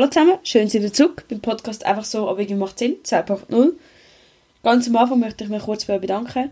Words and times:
Hallo 0.00 0.08
zusammen, 0.08 0.38
schön 0.44 0.66
sind 0.66 0.82
ihr 0.82 0.94
zurück 0.94 1.26
beim 1.28 1.40
Podcast 1.40 1.84
«Einfach 1.84 2.06
so, 2.06 2.26
aber 2.26 2.40
irgendwie 2.40 2.58
macht 2.58 2.78
Sinn» 2.78 2.96
2.0. 3.04 3.72
Ganz 4.62 4.88
am 4.88 4.96
Anfang 4.96 5.20
möchte 5.20 5.44
ich 5.44 5.50
mich 5.50 5.62
kurz 5.62 5.84
bei 5.84 5.96
euch 5.96 6.00
bedanken 6.00 6.50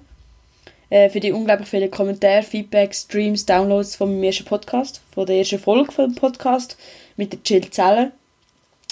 äh, 0.90 1.08
für 1.08 1.20
die 1.20 1.32
unglaublich 1.32 1.66
vielen 1.66 1.90
Kommentare, 1.90 2.42
Feedbacks, 2.42 3.04
Streams, 3.04 3.46
Downloads 3.46 3.96
von 3.96 4.10
meinem 4.10 4.24
ersten 4.24 4.44
Podcast, 4.44 5.00
von 5.14 5.24
der 5.24 5.38
ersten 5.38 5.58
Folge 5.58 5.90
vom 5.92 6.14
Podcast 6.14 6.76
mit 7.16 7.32
der 7.32 7.38
Jill 7.42 7.70
Zeller. 7.70 8.12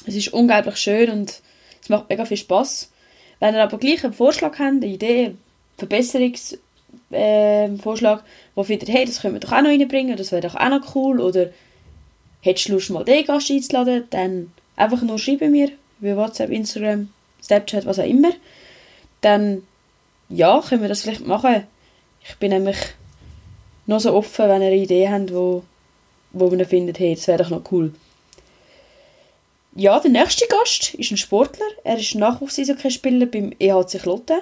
Es 0.06 0.14
ist 0.14 0.32
unglaublich 0.32 0.78
schön 0.78 1.10
und 1.10 1.42
es 1.82 1.90
macht 1.90 2.08
mega 2.08 2.24
viel 2.24 2.38
Spaß. 2.38 2.90
Wenn 3.40 3.56
ihr 3.56 3.62
aber 3.62 3.76
gleich 3.76 4.04
einen 4.04 4.14
Vorschlag 4.14 4.58
habt, 4.58 4.60
eine 4.60 4.86
Idee, 4.86 5.26
einen 5.26 5.38
Verbesserungsvorschlag, 5.76 6.60
äh, 7.10 7.76
Vorschlag, 7.76 8.22
wo 8.54 8.62
findet, 8.62 8.88
hey, 8.88 9.04
das 9.04 9.20
können 9.20 9.34
wir 9.34 9.40
doch 9.40 9.52
auch 9.52 9.60
noch 9.60 9.68
reinbringen, 9.68 10.16
das 10.16 10.32
wäre 10.32 10.40
doch 10.40 10.54
auch 10.54 10.70
noch 10.70 10.94
cool, 10.94 11.20
oder 11.20 11.50
hättest 12.46 12.68
du 12.68 12.72
Lust, 12.72 12.90
mal 12.90 13.04
den 13.04 13.24
Gast 13.24 13.50
einzuladen, 13.50 14.04
dann 14.10 14.52
einfach 14.76 15.02
nur 15.02 15.18
schreiben 15.18 15.52
mir, 15.52 15.70
über 16.00 16.16
WhatsApp, 16.16 16.50
Instagram, 16.50 17.10
Snapchat, 17.42 17.86
was 17.86 17.98
auch 17.98 18.04
immer. 18.04 18.30
Dann, 19.20 19.62
ja, 20.28 20.60
können 20.60 20.82
wir 20.82 20.88
das 20.88 21.02
vielleicht 21.02 21.26
machen. 21.26 21.66
Ich 22.28 22.36
bin 22.36 22.50
nämlich 22.50 22.76
noch 23.86 24.00
so 24.00 24.14
offen, 24.14 24.48
wenn 24.48 24.62
ihr 24.62 24.68
eine 24.68 24.76
Idee 24.76 25.08
habt, 25.08 25.32
wo, 25.32 25.64
wo 26.32 26.50
man 26.50 26.64
findet, 26.64 26.98
hey, 26.98 27.14
das 27.14 27.28
wäre 27.28 27.42
doch 27.42 27.50
noch 27.50 27.72
cool. 27.72 27.92
Ja, 29.74 30.00
der 30.00 30.10
nächste 30.10 30.46
Gast 30.46 30.94
ist 30.94 31.10
ein 31.10 31.18
Sportler. 31.18 31.66
Er 31.84 31.98
ist 31.98 32.14
Nachwuchs-Eishockey-Spieler 32.14 33.26
beim 33.26 33.52
EHC 33.58 33.98
Kloten. 33.98 34.38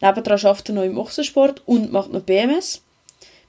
Nebenan 0.00 0.38
arbeitet 0.38 0.68
er 0.68 0.74
noch 0.74 0.84
im 0.84 0.98
Ochsensport 0.98 1.62
und 1.66 1.92
macht 1.92 2.12
noch 2.12 2.22
BMS. 2.22 2.82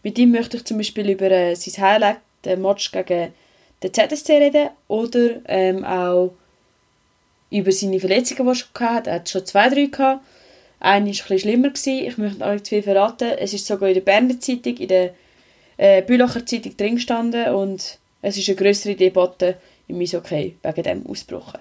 Mit 0.02 0.18
ihm 0.18 0.32
möchte 0.32 0.58
ich 0.58 0.66
zum 0.66 0.78
Beispiel 0.78 1.10
über 1.10 1.30
äh, 1.30 1.56
sein 1.56 1.84
Highlight, 1.84 2.18
den 2.46 2.62
Match 2.62 2.92
gegen 2.92 3.34
den 3.84 3.94
ZSC 3.94 4.38
reden 4.38 4.70
oder 4.88 5.42
ähm, 5.48 5.86
auch 5.86 6.34
über 7.52 7.72
seine 7.72 8.00
Verletzungen, 8.00 8.44
die 8.44 8.50
er 8.50 8.56
schon 8.56 8.70
hatte. 8.80 9.10
Er 9.10 9.16
hat 9.18 9.30
schon 9.30 9.46
zwei, 9.46 9.70
drei 9.70 9.86
gehabt. 9.86 10.24
Eine 10.80 11.08
war 11.08 11.14
etwas 11.14 11.42
schlimmer. 11.42 11.70
Gewesen. 11.70 12.06
Ich 12.06 12.18
möchte 12.18 12.40
noch 12.40 12.52
nicht 12.52 12.66
zu 12.66 12.70
viel 12.70 12.84
verraten. 12.84 13.32
Es 13.38 13.54
ist 13.54 13.66
sogar 13.66 13.90
in 13.90 13.96
der 13.96 14.02
Berner 14.02 14.40
Zeitung, 14.40 14.78
in 14.78 14.88
der 14.88 15.14
äh, 15.78 16.02
Bülacher 16.02 16.46
Zeitung 16.46 16.76
drin 16.78 16.96
gestanden 16.96 17.54
und 17.54 18.00
es 18.22 18.38
ist 18.38 18.50
eine 18.50 18.58
größere 18.58 18.96
Debatte 18.96 19.58
im 19.88 20.00
Eishockey 20.02 20.58
wegen 20.62 20.84
dem 20.84 21.08
ausgebrochen. 21.08 21.60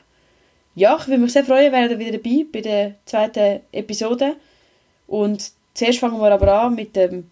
Ja, 0.75 0.97
ich 1.01 1.07
würde 1.07 1.23
mich 1.23 1.33
sehr 1.33 1.45
freuen, 1.45 1.73
wäre 1.73 1.91
ihr 1.91 1.99
wieder 1.99 2.19
dabei 2.19 2.45
bei 2.53 2.61
der 2.61 2.95
zweiten 3.05 3.61
Episode. 3.73 4.37
Und 5.07 5.51
zuerst 5.75 5.99
fangen 5.99 6.21
wir 6.21 6.33
aber 6.33 6.63
an 6.63 6.75
mit 6.75 6.95
dem 6.95 7.31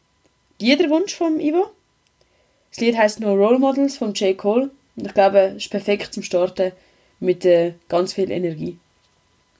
Liederwunsch 0.61 1.15
von 1.15 1.41
Ivo. 1.41 1.71
Das 2.77 2.83
Lied 2.83 2.99
heißt 2.99 3.21
No 3.21 3.33
Role 3.33 3.59
Models 3.59 3.97
von 3.97 4.13
J. 4.13 4.37
Cole. 4.37 4.69
Und 4.97 5.07
ich 5.07 5.15
glaube, 5.15 5.39
es 5.39 5.65
ist 5.65 5.71
perfekt 5.71 6.13
zum 6.13 6.23
Starten 6.23 6.73
mit 7.21 7.47
äh, 7.47 7.73
ganz 7.89 8.13
viel 8.13 8.31
Energie. 8.31 8.77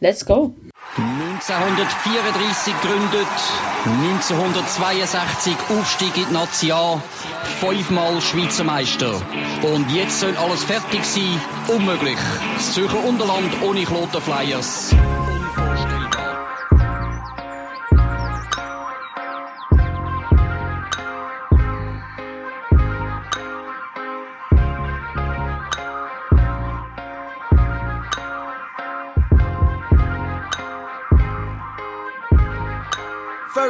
Let's 0.01 0.27
go! 0.27 0.55
1934 0.97 2.75
gegründet, 2.83 3.27
1962 4.11 5.55
Aufstieg 5.71 6.15
in 6.19 6.27
die 6.29 6.35
Nation, 6.35 7.03
fünfmal 7.59 8.21
Schweizer 8.21 8.65
Meister. 8.65 9.15
Und 9.63 9.91
jetzt 9.91 10.21
soll 10.21 10.37
alles 10.37 10.65
fertig 10.65 11.03
sein? 11.03 11.41
Unmöglich. 11.69 12.19
Das 12.57 12.75
Zürcher 12.75 13.03
Unterland 13.03 13.63
ohne 13.63 13.85
Kloten 13.85 14.21
Flyers. 14.21 14.95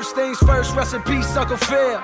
First 0.06 0.16
things 0.16 0.38
first, 0.38 0.76
rest 0.76 0.94
in 0.94 1.02
peace, 1.02 1.36
Uncle 1.36 1.56
Phil. 1.56 2.00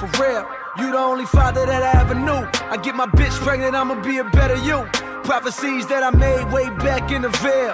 For 0.00 0.10
real, 0.20 0.44
you 0.78 0.90
the 0.90 0.98
only 0.98 1.26
father 1.26 1.64
that 1.64 1.82
I 1.94 2.00
ever 2.00 2.16
knew. 2.16 2.42
I 2.68 2.76
get 2.76 2.96
my 2.96 3.06
bitch 3.06 3.38
pregnant, 3.46 3.76
I'ma 3.76 4.02
be 4.02 4.18
a 4.18 4.24
better 4.24 4.56
you. 4.56 4.84
Prophecies 5.22 5.86
that 5.86 6.02
I 6.02 6.10
made 6.10 6.52
way 6.52 6.70
back 6.78 7.12
in 7.12 7.22
the 7.22 7.28
veil. 7.28 7.72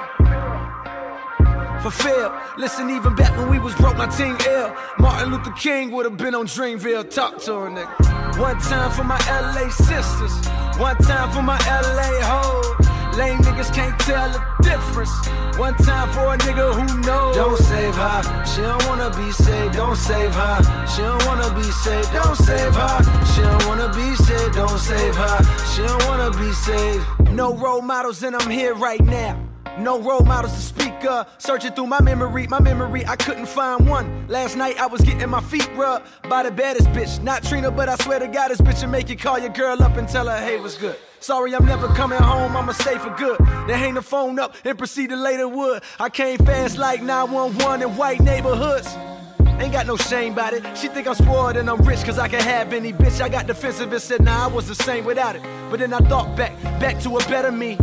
Fulfill. 1.81 2.39
Listen, 2.59 2.91
even 2.91 3.15
back 3.15 3.35
when 3.39 3.49
we 3.49 3.59
was 3.59 3.75
broke, 3.77 3.97
my 3.97 4.09
team 4.09 4.37
ill. 4.47 4.77
Martin 4.99 5.33
Luther 5.33 5.53
King 5.53 5.91
would 5.93 6.05
have 6.05 6.19
been 6.19 6.35
on 6.35 6.47
Dreamville. 6.47 7.09
Talk 7.09 7.39
to 7.45 7.61
her, 7.61 7.71
nigga. 7.71 8.39
One 8.39 8.59
time 8.61 8.91
for 8.91 9.05
my 9.05 9.19
LA 9.27 9.71
sisters. 9.71 10.47
One 10.77 10.99
time 10.99 11.33
for 11.33 11.41
my 11.41 11.57
LA 11.67 12.21
hoes. 12.21 12.85
Lame 13.17 13.39
niggas 13.39 13.73
can't 13.73 13.97
tell 14.01 14.29
the 14.31 14.41
difference. 14.63 15.13
One 15.57 15.75
time 15.77 16.11
for 16.13 16.35
a 16.35 16.39
nigga 16.39 16.75
who 16.75 17.01
knows. 17.01 17.37
Don't 17.37 17.59
save 17.59 17.95
her. 17.95 18.45
She 18.45 18.61
don't 18.63 18.85
wanna 18.87 19.11
be 19.11 19.31
saved. 19.31 19.77
Don't 19.77 19.97
save 19.97 20.35
her. 20.35 20.87
She 20.89 21.03
don't 21.03 21.25
wanna 21.27 21.55
be 21.55 21.63
saved. 21.85 22.13
Don't 22.13 22.37
save 22.37 22.75
her. 22.75 23.25
She 23.33 23.43
don't 23.43 23.67
wanna 23.67 23.89
be 23.95 24.17
saved. 24.17 24.55
Don't 24.55 24.79
save 24.79 25.15
her. 25.15 25.39
She 25.73 25.83
don't 25.83 26.05
wanna 26.07 26.31
be 26.37 26.53
saved. 26.53 27.05
No 27.31 27.55
role 27.55 27.83
models, 27.83 28.23
and 28.25 28.35
I'm 28.35 28.51
here 28.51 28.75
right 28.75 29.05
now. 29.05 29.54
No 29.79 30.01
role 30.01 30.21
models 30.21 30.53
to 30.53 30.61
speak 30.61 31.05
of. 31.05 31.29
Searching 31.39 31.73
through 31.73 31.89
my 31.89 32.01
memory, 32.01 32.47
my 32.47 32.61
memory, 32.61 33.05
I 33.07 33.17
couldn't 33.17 33.47
find 33.47 33.89
one. 33.89 34.27
Last 34.29 34.57
night 34.57 34.79
I 34.79 34.87
was 34.87 35.01
getting 35.01 35.29
my 35.29 35.41
feet 35.41 35.69
rubbed 35.75 36.07
by 36.29 36.45
the 36.45 36.51
baddest 36.51 36.89
bitch. 36.89 37.23
Not 37.23 37.43
Trina, 37.43 37.71
but 37.71 37.89
I 37.89 37.97
swear 37.97 38.21
to 38.21 38.29
God, 38.29 38.49
this 38.49 38.61
bitch 38.61 38.83
will 38.83 38.91
make 38.91 39.09
you 39.09 39.17
call 39.17 39.39
your 39.39 39.51
girl 39.51 39.83
up 39.83 39.97
and 39.97 40.09
tell 40.09 40.29
her, 40.29 40.39
hey, 40.39 40.61
what's 40.61 40.79
good. 40.79 40.97
Sorry, 41.19 41.55
I'm 41.55 41.65
never 41.67 41.89
coming 41.89 42.21
home, 42.21 42.57
I'ma 42.57 42.73
stay 42.73 42.99
for 42.99 43.11
good. 43.17 43.39
Then 43.39 43.79
hang 43.79 43.95
the 43.95 44.03
phone 44.03 44.39
up 44.39 44.55
and 44.65 44.79
proceed 44.79 45.11
to 45.11 45.17
later 45.17 45.49
wood. 45.49 45.83
I 45.99 46.09
came 46.09 46.39
fast 46.39 46.79
like 46.79 47.03
911 47.03 47.83
in 47.83 47.97
white 47.97 48.21
neighborhoods. 48.21 48.95
Ain't 49.59 49.73
got 49.73 49.87
no 49.87 49.97
shame 49.97 50.35
about 50.35 50.53
it. 50.53 50.65
She 50.77 50.89
think 50.89 51.07
I'm 51.07 51.15
spoiled 51.15 51.57
and 51.57 51.71
I'm 51.71 51.81
rich 51.83 52.05
cause 52.05 52.19
I 52.19 52.29
can 52.29 52.41
have 52.41 52.73
any 52.73 52.93
bitch. 52.93 53.21
I 53.21 53.29
got 53.29 53.47
defensive 53.47 53.93
and 53.93 54.03
said, 54.03 54.23
nah, 54.23 54.45
I 54.45 54.47
was 54.49 54.69
the 54.69 54.75
same 54.75 55.05
without 55.05 55.37
it. 55.37 55.43
But 55.71 55.81
then 55.81 55.93
I 55.95 55.99
thought 55.99 56.37
back, 56.37 56.61
back 56.81 57.01
to 57.03 57.17
a 57.17 57.21
better 57.21 57.53
me. 57.53 57.79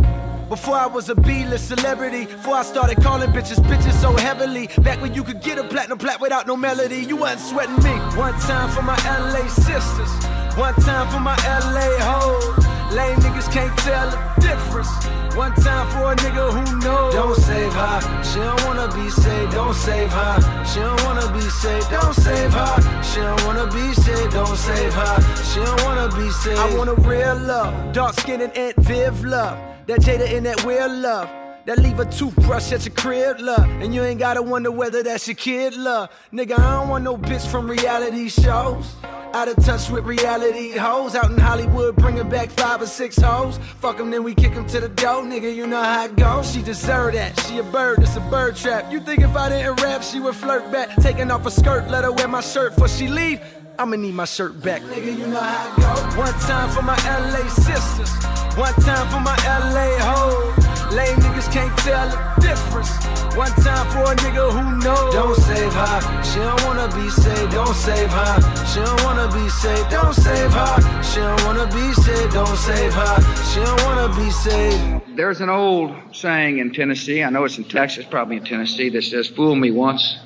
Before 0.52 0.76
I 0.76 0.86
was 0.86 1.08
a 1.08 1.14
B-list 1.14 1.68
celebrity, 1.68 2.26
before 2.26 2.56
I 2.56 2.62
started 2.62 3.02
calling 3.02 3.30
bitches 3.30 3.56
bitches 3.70 3.98
so 4.02 4.14
heavily. 4.14 4.68
Back 4.82 5.00
when 5.00 5.14
you 5.14 5.24
could 5.24 5.40
get 5.40 5.56
a 5.56 5.64
platinum 5.64 5.96
plat 5.96 6.20
without 6.20 6.46
no 6.46 6.58
melody, 6.58 6.98
you 6.98 7.16
wasn't 7.16 7.40
sweating 7.40 7.82
me. 7.82 7.94
One 8.18 8.34
time 8.38 8.68
for 8.68 8.82
my 8.82 8.96
LA 9.06 9.48
sisters, 9.48 10.12
one 10.56 10.74
time 10.74 11.08
for 11.08 11.20
my 11.20 11.36
LA 11.46 11.88
hoes. 12.00 12.66
Lame 12.92 13.18
niggas 13.20 13.50
can't 13.50 13.76
tell 13.78 14.10
the 14.10 14.18
difference. 14.40 14.90
One 15.34 15.54
time 15.54 15.88
for 15.92 16.12
a 16.12 16.16
nigga 16.16 16.52
who 16.52 16.78
knows. 16.80 17.14
Don't 17.14 17.36
save 17.36 17.72
her, 17.72 18.00
she 18.22 18.38
don't 18.38 18.62
wanna 18.64 18.88
be 18.94 19.08
saved. 19.08 19.52
Don't 19.52 19.74
save 19.74 20.10
her, 20.10 20.64
she 20.66 20.80
don't 20.80 21.02
wanna 21.04 21.32
be 21.32 21.40
saved. 21.40 21.90
Don't 21.90 22.14
save 22.14 22.52
her, 22.52 23.02
she 23.02 23.20
don't 23.20 23.44
wanna 23.44 23.66
be 23.72 23.94
saved. 23.94 24.32
Don't 24.32 24.56
save 24.56 24.92
her, 24.92 25.14
she 25.42 25.60
don't 25.60 25.82
wanna 25.84 26.08
be 26.14 26.30
saved. 26.30 26.58
I 26.58 26.76
want 26.76 26.90
a 26.90 26.94
real 26.96 27.36
love, 27.36 27.92
dark 27.94 28.14
skin 28.14 28.42
and 28.42 28.54
Aunt 28.56 28.76
Viv 28.76 29.24
love. 29.24 29.58
That 29.86 30.00
Jada 30.00 30.30
in 30.30 30.44
that 30.44 30.62
real 30.64 30.88
love. 30.88 31.28
That 31.64 31.78
leave 31.78 32.00
a 32.00 32.04
toothbrush 32.04 32.72
at 32.72 32.84
your 32.84 32.94
crib, 32.94 33.38
love. 33.38 33.68
And 33.80 33.94
you 33.94 34.02
ain't 34.02 34.18
gotta 34.18 34.42
wonder 34.42 34.72
whether 34.72 35.02
that's 35.04 35.28
your 35.28 35.36
kid, 35.36 35.76
love. 35.76 36.10
Nigga, 36.32 36.58
I 36.58 36.80
don't 36.80 36.88
want 36.88 37.04
no 37.04 37.16
bitch 37.16 37.46
from 37.46 37.70
reality 37.70 38.28
shows. 38.28 38.96
Out 39.34 39.48
of 39.48 39.56
touch 39.64 39.88
with 39.90 40.04
reality 40.04 40.72
hoes. 40.72 41.14
Out 41.14 41.30
in 41.30 41.38
Hollywood, 41.38 41.96
bringing 41.96 42.28
back 42.28 42.50
five 42.50 42.82
or 42.82 42.86
six 42.86 43.16
hoes. 43.16 43.58
Fuck 43.80 43.96
them, 43.96 44.10
then 44.10 44.22
we 44.24 44.34
kick 44.34 44.54
them 44.54 44.66
to 44.66 44.80
the 44.80 44.88
door, 44.88 45.22
nigga. 45.22 45.54
You 45.54 45.66
know 45.66 45.82
how 45.82 46.04
it 46.04 46.16
goes. 46.16 46.52
She 46.52 46.62
deserve 46.62 47.14
that. 47.14 47.38
She 47.40 47.58
a 47.58 47.62
bird, 47.62 48.00
it's 48.00 48.16
a 48.16 48.20
bird 48.20 48.56
trap. 48.56 48.92
You 48.92 49.00
think 49.00 49.20
if 49.20 49.34
I 49.34 49.48
didn't 49.48 49.82
rap, 49.82 50.02
she 50.02 50.20
would 50.20 50.36
flirt 50.36 50.70
back? 50.70 50.94
Taking 50.96 51.30
off 51.30 51.44
her 51.44 51.50
skirt, 51.50 51.88
let 51.90 52.04
her 52.04 52.12
wear 52.12 52.28
my 52.28 52.42
shirt 52.42 52.74
before 52.74 52.88
she 52.88 53.08
leave. 53.08 53.40
I'ma 53.78 53.96
need 53.96 54.14
my 54.14 54.24
shirt 54.24 54.62
back. 54.62 54.82
Nigga, 54.82 55.18
you 55.18 55.26
know 55.26 55.40
how 55.40 55.72
it 55.72 55.76
goes. 55.80 56.16
One 56.16 56.34
time 56.40 56.68
for 56.70 56.82
my 56.82 56.96
LA 57.08 57.48
sisters. 57.48 58.12
One 58.56 58.74
time 58.74 59.08
for 59.08 59.20
my 59.20 59.36
LA 59.48 59.96
hoes. 59.98 60.62
Lame 60.92 61.16
niggas 61.16 61.50
can't 61.50 61.74
tell 61.78 62.08
the 62.10 62.40
difference. 62.42 62.92
One 63.34 63.50
time 63.64 63.88
for 63.90 64.12
a 64.12 64.16
nigga 64.16 64.52
who 64.52 64.78
knows. 64.84 65.14
Don't 65.14 65.36
save 65.36 65.72
her. 65.72 66.22
She 66.22 66.38
don't 66.38 66.62
wanna 66.64 66.88
be 66.94 67.08
saved. 67.08 67.52
Don't 67.52 67.74
save 67.74 68.10
her. 68.10 68.66
She 68.66 68.80
don't 68.80 69.04
wanna 69.04 69.32
be 69.32 69.48
saved. 69.48 69.90
Don't 69.90 70.14
save 70.14 70.52
her. 70.52 71.02
She 71.02 71.20
don't 71.20 71.44
wanna 71.44 71.66
be 71.72 71.94
saved. 71.94 72.34
Don't 72.34 72.56
save 72.56 72.92
her. 72.92 73.16
She 73.52 73.60
don't 73.60 73.84
wanna 73.84 74.14
be 74.14 74.30
saved. 74.30 75.16
There's 75.16 75.40
an 75.40 75.48
old 75.48 75.94
saying 76.12 76.58
in 76.58 76.74
Tennessee, 76.74 77.22
I 77.22 77.30
know 77.30 77.44
it's 77.44 77.56
in 77.56 77.64
Texas, 77.64 78.04
probably 78.04 78.36
in 78.36 78.44
Tennessee, 78.44 78.90
that 78.90 79.02
says, 79.02 79.28
Fool 79.28 79.54
me 79.54 79.70
once, 79.70 80.18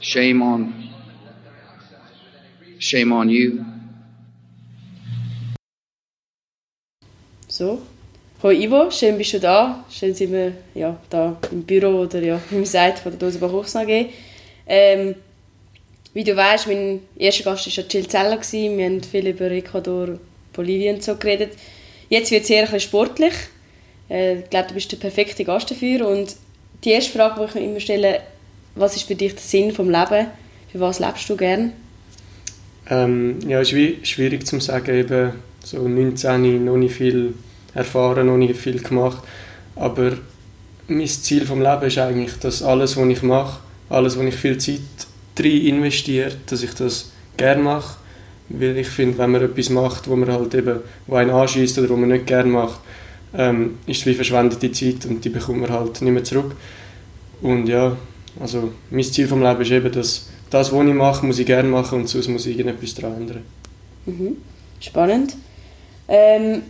shame 0.00 0.42
on 0.42 0.89
shame 2.80 3.12
on 3.12 3.28
you. 3.28 3.64
So. 7.48 7.82
Hallo 8.42 8.54
Ivo, 8.54 8.90
schön 8.90 9.18
bist 9.18 9.34
du 9.34 9.40
da. 9.40 9.84
Schön 9.90 10.14
sind 10.14 10.32
wir 10.32 10.54
ja, 10.74 10.98
da 11.10 11.36
im 11.52 11.62
Büro 11.62 12.00
oder 12.00 12.22
ja, 12.22 12.40
im 12.50 12.64
Seit 12.64 12.98
von 12.98 13.12
der 13.12 13.18
Dosenbach 13.18 13.52
Hochsnag 13.52 13.88
ähm, 14.66 15.14
Wie 16.14 16.24
du 16.24 16.34
weißt, 16.34 16.68
mein 16.68 17.00
erster 17.16 17.44
Gast 17.44 17.66
war 17.66 17.72
ja 17.72 17.88
Jill 17.90 18.08
Zeller. 18.08 18.40
Wir 18.40 18.86
haben 18.86 19.02
viel 19.02 19.26
über 19.26 19.50
Ecuador, 19.50 20.18
Bolivien 20.54 20.96
und 20.96 21.04
so 21.04 21.16
geredet. 21.16 21.52
Jetzt 22.08 22.30
wird 22.30 22.44
es 22.44 22.50
eher 22.50 22.60
ein 22.60 22.64
bisschen 22.64 22.80
sportlich. 22.80 23.34
Äh, 24.08 24.38
ich 24.38 24.50
glaube, 24.50 24.68
du 24.68 24.74
bist 24.74 24.90
der 24.90 24.96
perfekte 24.96 25.44
Gast 25.44 25.70
dafür. 25.70 26.08
Und 26.08 26.34
die 26.82 26.92
erste 26.92 27.12
Frage, 27.12 27.40
die 27.40 27.46
ich 27.46 27.54
mir 27.56 27.70
immer 27.70 27.80
stelle, 27.80 28.20
was 28.74 28.96
ist 28.96 29.06
für 29.06 29.16
dich 29.16 29.34
der 29.34 29.42
Sinn 29.42 29.72
vom 29.72 29.90
Leben? 29.90 30.28
Für 30.72 30.80
was 30.80 30.98
lebst 30.98 31.28
du 31.28 31.36
gern? 31.36 31.74
Ähm, 32.90 33.36
ja, 33.46 33.60
es 33.60 33.68
ist 33.68 33.76
wie 33.76 33.98
schwierig 34.02 34.46
zu 34.46 34.58
sagen, 34.58 34.94
eben 34.94 35.32
so 35.62 35.86
19, 35.86 36.64
noch 36.64 36.76
nicht 36.76 36.94
viel 36.94 37.34
erfahren, 37.72 38.26
noch 38.26 38.36
nicht 38.36 38.56
viel 38.56 38.82
gemacht. 38.82 39.22
Aber 39.76 40.12
mein 40.88 41.06
Ziel 41.06 41.46
vom 41.46 41.62
Leben 41.62 41.82
ist 41.82 41.98
eigentlich, 41.98 42.38
dass 42.40 42.62
alles, 42.62 42.96
was 42.96 43.08
ich 43.08 43.22
mache, 43.22 43.60
alles, 43.88 44.18
wo 44.18 44.22
ich 44.22 44.34
viel 44.34 44.58
Zeit 44.58 44.80
drin 45.36 45.66
investiere, 45.66 46.32
dass 46.46 46.62
ich 46.62 46.74
das 46.74 47.12
gerne 47.36 47.62
mache. 47.62 47.96
Weil 48.48 48.76
ich 48.78 48.88
finde, 48.88 49.18
wenn 49.18 49.30
man 49.30 49.42
etwas 49.42 49.70
macht, 49.70 50.08
wo 50.08 50.16
man 50.16 50.32
halt 50.32 50.52
eben, 50.54 50.80
wo 51.06 51.14
einen 51.14 51.30
anschießt 51.30 51.78
oder 51.78 51.90
wo 51.90 51.96
man 51.96 52.08
nicht 52.08 52.26
gerne 52.26 52.50
macht, 52.50 52.80
ähm, 53.32 53.78
ist 53.86 54.00
es 54.00 54.06
wie 54.06 54.14
verschwendete 54.14 54.72
Zeit 54.72 55.06
und 55.06 55.24
die 55.24 55.28
bekommt 55.28 55.60
man 55.60 55.70
halt 55.70 56.02
nicht 56.02 56.12
mehr 56.12 56.24
zurück. 56.24 56.56
Und 57.40 57.68
ja, 57.68 57.96
also 58.40 58.72
mein 58.90 59.04
Ziel 59.04 59.28
vom 59.28 59.42
Leben 59.42 59.60
ist 59.60 59.70
eben, 59.70 59.92
dass 59.92 60.29
das, 60.50 60.72
was 60.72 60.86
ich 60.86 60.94
mache, 60.94 61.24
muss 61.26 61.38
ich 61.38 61.46
gerne 61.46 61.68
machen 61.68 62.00
und 62.00 62.08
sonst 62.08 62.28
muss 62.28 62.46
ich 62.46 62.58
irgendetwas 62.58 62.94
daran 62.94 63.16
ändern. 63.18 63.42
Mhm. 64.06 64.36
Spannend. 64.80 65.36
Ähm, 66.08 66.62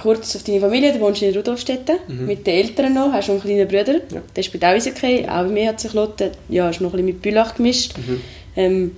kurz 0.00 0.34
auf 0.36 0.42
deine 0.44 0.60
Familie, 0.60 0.92
du 0.92 1.00
wohnst 1.00 1.20
in 1.22 1.34
Rudolfstetten 1.34 1.96
Mhm. 2.08 2.26
mit 2.26 2.46
den 2.46 2.54
Eltern 2.54 2.94
noch, 2.94 3.12
hast 3.12 3.28
noch 3.28 3.34
einen 3.34 3.42
kleinen 3.42 3.68
Bruder, 3.68 4.00
Ja. 4.14 4.22
der 4.34 4.42
spielt 4.42 4.64
auch 4.64 4.68
Eishockey, 4.68 5.24
auch 5.28 5.42
bei 5.44 5.48
mir 5.48 5.68
hat 5.68 5.80
sich 5.80 5.92
Lotte, 5.92 6.32
ja, 6.48 6.70
ist 6.70 6.80
noch 6.80 6.90
ein 6.90 6.92
bisschen 6.92 7.06
mit 7.06 7.22
Bülach 7.22 7.54
gemischt. 7.54 7.94
Mhm. 7.98 8.20
Ähm, 8.56 8.90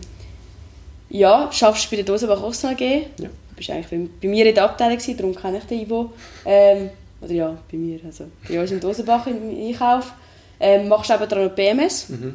ja, 1.10 1.48
schaffst 1.52 1.86
du 1.86 1.90
bei 1.90 1.96
der 1.96 2.04
Dosenbach 2.04 2.42
auch 2.42 2.52
noch 2.62 2.70
AG? 2.70 2.80
Ja. 2.80 3.28
Du 3.28 3.56
bist 3.56 3.70
eigentlich 3.70 3.86
bei- 3.88 4.08
bei 4.22 4.28
mir 4.28 4.46
in 4.46 4.54
der 4.54 4.64
Abteilung, 4.64 4.96
gewesen, 4.98 5.16
darum 5.16 5.34
kenne 5.34 5.58
ich 5.58 5.64
den 5.64 5.80
Ivo. 5.82 6.12
Ähm, 6.44 6.90
oder 7.20 7.32
ja, 7.32 7.58
bei 7.70 7.76
mir, 7.78 8.00
also 8.04 8.24
bei 8.48 8.60
uns 8.60 8.70
im 8.70 8.80
Dosenbach 8.80 9.26
im 9.26 9.50
Einkauf. 9.68 10.12
Ähm, 10.60 10.88
machst 10.88 11.10
aber 11.10 11.26
noch 11.34 11.50
BMS 11.54 12.08
Mhm. 12.10 12.34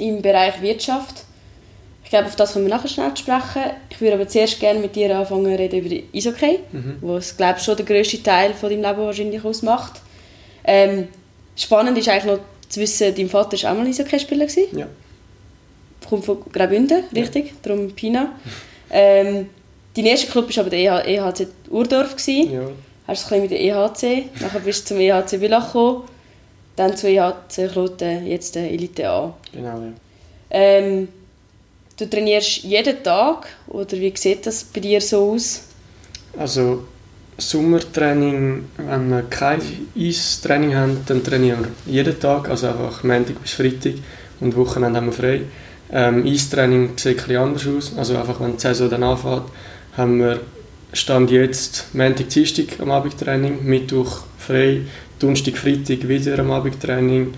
Im 0.00 0.22
Bereich 0.22 0.60
Wirtschaft. 0.62 1.24
Ich 2.04 2.10
glaube, 2.10 2.26
auf 2.26 2.34
das 2.36 2.54
können 2.54 2.66
wir 2.66 2.74
nachher 2.74 2.88
schnell 2.88 3.16
sprechen. 3.16 3.70
Ich 3.90 4.00
würde 4.00 4.14
aber 4.14 4.26
zuerst 4.26 4.58
gerne 4.58 4.80
mit 4.80 4.96
dir 4.96 5.16
anfangen 5.16 5.54
reden 5.54 5.78
über 5.80 5.88
die 5.88 6.04
Eishockey, 6.14 6.58
Mhm. 6.72 6.96
wo 7.00 7.16
es, 7.16 7.36
glaube 7.36 7.54
ich, 7.58 7.64
schon 7.64 7.76
der 7.76 7.86
grösste 7.86 8.20
Teil 8.22 8.52
von 8.54 8.68
deinem 8.70 8.82
Leben 8.82 9.06
wahrscheinlich 9.06 9.44
ausmacht. 9.44 10.00
Ähm, 10.64 11.06
spannend 11.56 11.96
ist 11.98 12.08
eigentlich 12.08 12.24
noch 12.24 12.40
zu 12.68 12.80
wissen, 12.80 13.14
dein 13.14 13.28
Vater 13.28 13.62
war 13.62 13.72
auch 13.72 13.76
mal 13.76 13.86
Eishockeyspieler. 13.86 14.46
Ja. 14.72 14.86
Kommt 16.08 16.24
von 16.24 16.38
Graubünden, 16.52 17.04
richtig? 17.14 17.52
Darum 17.62 17.90
Pina. 17.92 18.32
Ähm, 18.92 19.48
dein 19.94 20.06
erster 20.06 20.32
Club 20.32 20.48
war 20.56 20.62
aber 20.62 20.70
der 20.70 20.80
EH 21.06 21.28
EHC 21.28 21.46
Urdorf. 21.70 22.16
Gewesen. 22.16 22.52
ja. 22.52 22.62
Hast 23.06 23.30
du 23.30 23.34
ein 23.36 23.42
bisschen 23.42 23.42
mit 23.42 23.50
der 23.52 23.60
EHC, 23.60 24.24
nachher 24.40 24.58
bist 24.58 24.82
du 24.90 24.94
zum 24.94 25.00
EHC 25.00 25.38
Villach 25.38 25.66
gekommen, 25.66 26.02
dann 26.80 26.96
zu 26.96 27.08
EHC 27.08 27.70
Kloten, 27.70 28.26
jetzt 28.26 28.54
der 28.54 28.70
Elite 28.70 29.08
A. 29.08 29.34
Genau, 29.52 29.80
ja. 29.80 29.92
Ähm, 30.50 31.08
du 31.98 32.08
trainierst 32.08 32.64
jeden 32.64 33.02
Tag 33.02 33.48
oder 33.68 33.92
wie 33.92 34.12
sieht 34.16 34.46
das 34.46 34.64
bei 34.64 34.80
dir 34.80 35.00
so 35.00 35.32
aus? 35.32 35.62
Also 36.38 36.84
Sommertraining, 37.36 38.64
wenn 38.78 39.10
wir 39.10 39.22
kein 39.22 39.60
Eistraining 39.96 40.74
haben, 40.74 40.98
dann 41.06 41.22
trainieren 41.22 41.66
wir 41.84 41.92
jeden 41.92 42.18
Tag, 42.18 42.48
also 42.48 42.68
einfach 42.68 43.04
Montag 43.04 43.40
bis 43.42 43.52
Freitag 43.52 43.94
und 44.40 44.56
Wochenende 44.56 44.98
haben 44.98 45.06
wir 45.06 45.12
frei. 45.12 45.40
Ähm, 45.92 46.26
Eistraining 46.26 46.96
sieht 46.96 47.16
bisschen 47.16 47.36
anders 47.36 47.66
aus, 47.66 47.92
also 47.96 48.16
einfach 48.16 48.40
wenn 48.40 48.56
die 48.56 48.60
Saison 48.60 48.88
dann 48.88 49.02
anfängt, 49.02 49.44
haben 49.96 50.18
wir 50.18 50.40
Stand 50.92 51.30
jetzt 51.30 51.86
Montag, 51.92 52.28
Dienstag 52.30 52.80
am 52.80 52.90
Abendtraining, 52.90 53.64
Mittwoch 53.64 54.22
frei, 54.38 54.82
Donnerstag, 55.20 55.56
Freitag 55.56 56.08
wieder 56.08 56.38
am 56.38 56.50
Abendtraining, 56.50 57.34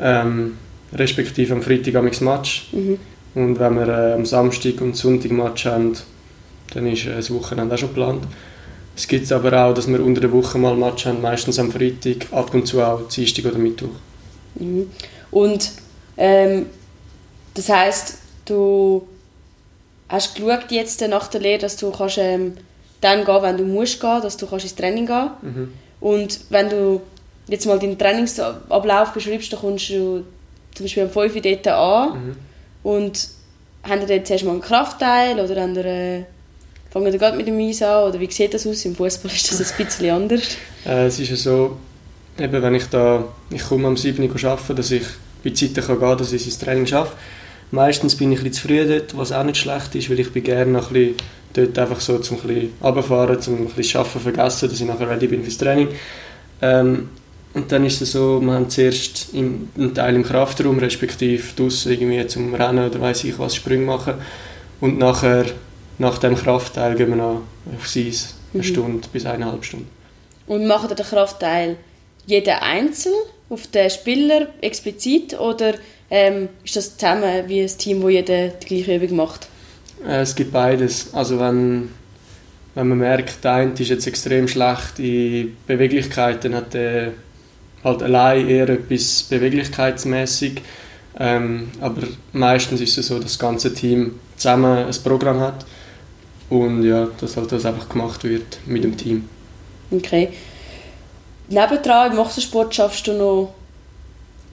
ähm, 0.00 0.56
respektive 0.92 1.52
am 1.52 1.62
Freitag 1.62 1.96
am 1.96 2.10
Match. 2.20 2.68
Mhm. 2.72 2.98
Und 3.34 3.58
wenn 3.58 3.74
wir 3.74 3.88
äh, 3.88 4.12
am 4.14 4.24
Samstag 4.24 4.80
und 4.80 4.96
Sonntag 4.96 5.30
Match 5.30 5.66
haben, 5.66 5.94
dann 6.72 6.86
ist 6.86 7.06
äh, 7.06 7.16
das 7.16 7.30
Wochenende 7.30 7.74
auch 7.74 7.78
schon 7.78 7.88
geplant. 7.90 8.24
Es 8.96 9.06
gibt 9.06 9.30
aber 9.30 9.52
auch, 9.52 9.74
dass 9.74 9.88
wir 9.88 10.02
unter 10.02 10.22
der 10.22 10.32
Woche 10.32 10.56
mal 10.56 10.74
Match 10.74 11.04
haben, 11.04 11.20
meistens 11.20 11.58
am 11.58 11.70
Freitag, 11.70 12.32
ab 12.32 12.54
und 12.54 12.66
zu 12.66 12.80
auch 12.80 13.06
Dienstag 13.08 13.44
oder 13.44 13.58
Mittwoch. 13.58 13.90
Mhm. 14.54 14.90
Und 15.30 15.72
ähm, 16.16 16.66
das 17.52 17.68
heißt, 17.68 18.18
du 18.46 19.06
hast 20.08 20.34
geschaut 20.34 20.70
jetzt 20.70 21.00
nach 21.08 21.28
der 21.28 21.40
Lehre, 21.40 21.58
dass 21.58 21.76
du 21.76 21.90
kannst, 21.90 22.18
ähm, 22.18 22.54
dann 23.00 23.24
gehen, 23.24 23.42
wenn 23.42 23.56
du 23.58 23.64
musst 23.64 24.00
gehen, 24.00 24.22
dass 24.22 24.36
du 24.36 24.46
kannst 24.46 24.64
ins 24.64 24.74
Training 24.74 25.06
gehen. 25.06 25.30
Mhm. 25.42 25.72
Und 26.00 26.40
wenn 26.50 26.70
du 26.70 27.02
jetzt 27.48 27.66
mal 27.66 27.78
deinen 27.78 27.98
Trainingsablauf 27.98 29.12
beschreibst, 29.12 29.52
dann 29.52 29.60
kommst 29.60 29.90
du 29.90 30.24
zum 30.74 30.84
Beispiel 30.84 31.04
um 31.04 31.10
5 31.10 31.34
Uhr 31.34 31.40
dort 31.42 31.66
an 31.68 32.08
Mhm. 32.14 32.36
und 32.82 33.28
haben 33.82 34.08
ihr 34.08 34.24
zuerst 34.24 34.44
mal 34.44 34.52
einen 34.52 34.60
Kraftteil 34.60 35.38
oder 35.38 35.60
haben 35.62 35.74
ihr, 35.76 36.26
fangen 36.90 37.12
ihr 37.12 37.18
gerade 37.18 37.36
mit 37.36 37.46
dem 37.46 37.58
Eis 37.60 37.82
an 37.82 38.08
oder 38.10 38.18
wie 38.20 38.30
sieht 38.30 38.52
das 38.52 38.66
aus? 38.66 38.84
Im 38.84 38.96
Fußball 38.96 39.30
ist 39.32 39.50
das 39.50 39.60
ein 39.72 39.84
bisschen 39.84 40.10
anders. 40.10 40.42
Äh, 40.86 41.06
es 41.06 41.18
ist 41.18 41.30
ja 41.30 41.36
so, 41.36 41.76
eben 42.38 42.62
wenn 42.62 42.74
ich 42.76 42.84
da, 42.86 43.24
ich 43.50 43.62
komme 43.64 43.88
am 43.88 43.96
7 43.96 44.22
Uhr 44.22 44.44
arbeiten, 44.50 44.76
dass 44.76 44.92
ich 44.92 45.02
bei 45.42 45.50
Zeiten 45.50 45.80
kann 45.84 45.98
gehen 45.98 46.18
dass 46.18 46.32
ich 46.32 46.46
ins 46.46 46.58
Training 46.58 46.86
schaffe. 46.86 47.12
Meistens 47.72 48.14
bin 48.16 48.30
ich 48.30 48.38
ein 48.38 48.44
bisschen 48.44 48.62
zu 48.62 48.68
früh 48.68 48.86
dort, 48.86 49.16
was 49.16 49.32
auch 49.32 49.42
nicht 49.42 49.56
schlecht 49.56 49.94
ist, 49.96 50.08
weil 50.10 50.20
ich 50.20 50.32
bin 50.32 50.44
gerne 50.44 50.70
noch 50.70 50.92
ein 50.92 50.94
bisschen 50.94 51.16
dort 51.54 51.76
einfach 51.78 52.00
so 52.00 52.18
zum 52.18 52.36
ein 52.40 52.46
bisschen 52.46 52.72
runterfahren, 52.80 53.40
zum 53.42 53.56
ein 53.56 53.66
bisschen 53.66 53.98
Arbeiten 54.00 54.20
vergessen, 54.20 54.68
dass 54.68 54.80
ich 54.80 54.86
nachher 54.86 55.10
ready 55.10 55.26
bin 55.26 55.42
fürs 55.42 55.58
Training. 55.58 55.88
Ähm, 56.62 57.08
und 57.56 57.72
dann 57.72 57.86
ist 57.86 58.02
es 58.02 58.12
so, 58.12 58.38
wir 58.40 58.52
haben 58.52 58.68
zuerst 58.68 59.28
im, 59.32 59.70
einen 59.78 59.94
Teil 59.94 60.14
im 60.14 60.22
Kraftraum, 60.24 60.78
respektive 60.78 61.42
draussen 61.56 61.90
irgendwie 61.92 62.26
zum 62.26 62.54
Rennen 62.54 62.86
oder 62.88 63.00
weiß 63.00 63.24
ich 63.24 63.38
was, 63.38 63.54
Sprünge 63.56 63.86
machen. 63.86 64.14
Und 64.80 64.98
nachher, 64.98 65.46
nach 65.98 66.18
dem 66.18 66.36
Kraftteil 66.36 66.94
gehen 66.96 67.08
wir 67.08 67.16
noch 67.16 67.40
aufs 67.74 67.96
Eis, 67.96 68.34
eine 68.52 68.62
Mhm. 68.62 68.66
Stunde 68.66 69.08
bis 69.10 69.24
eineinhalb 69.24 69.64
Stunden. 69.64 69.88
Und 70.46 70.66
macht 70.66 70.90
ihr 70.90 70.94
den 70.96 71.06
Kraftteil 71.06 71.76
jeder 72.26 72.62
einzeln 72.62 73.14
auf 73.48 73.66
den 73.68 73.88
Spieler 73.88 74.48
explizit 74.60 75.38
oder 75.40 75.74
ähm, 76.10 76.50
ist 76.62 76.76
das 76.76 76.96
zusammen 76.96 77.48
wie 77.48 77.62
ein 77.62 77.78
Team, 77.78 78.02
wo 78.02 78.08
jeder 78.10 78.48
die 78.48 78.66
gleiche 78.66 78.96
Übung 78.96 79.16
macht? 79.16 79.48
Äh, 80.06 80.20
Es 80.20 80.34
gibt 80.34 80.52
beides. 80.52 81.14
Also 81.14 81.40
wenn, 81.40 81.88
wenn 82.74 82.88
man 82.88 82.98
merkt, 82.98 83.42
der 83.44 83.52
eine 83.54 83.72
ist 83.72 83.88
jetzt 83.88 84.06
extrem 84.06 84.46
schlecht 84.46 84.98
in 84.98 85.56
Beweglichkeit, 85.66 86.44
dann 86.44 86.54
hat 86.54 86.74
er 86.74 87.12
halt 87.86 88.02
allein 88.02 88.48
eher 88.48 88.68
etwas 88.68 89.22
beweglichkeitsmäßig. 89.24 90.60
Ähm, 91.18 91.70
aber 91.80 92.02
meistens 92.32 92.80
ist 92.80 92.98
es 92.98 93.06
so, 93.06 93.14
dass 93.14 93.24
das 93.32 93.38
ganze 93.38 93.72
Team 93.72 94.18
zusammen 94.36 94.86
ein 94.86 94.94
Programm 95.02 95.40
hat 95.40 95.64
und 96.50 96.82
ja, 96.84 97.08
dass 97.20 97.36
halt 97.38 97.50
das 97.52 97.64
einfach 97.64 97.88
gemacht 97.88 98.22
wird 98.24 98.58
mit 98.66 98.84
dem 98.84 98.96
Team. 98.96 99.26
Okay. 99.90 100.28
Nebendran 101.48 102.12
im 102.12 102.18
Wassersport 102.18 102.74
schaffst 102.74 103.06
du 103.06 103.12
noch 103.14 103.54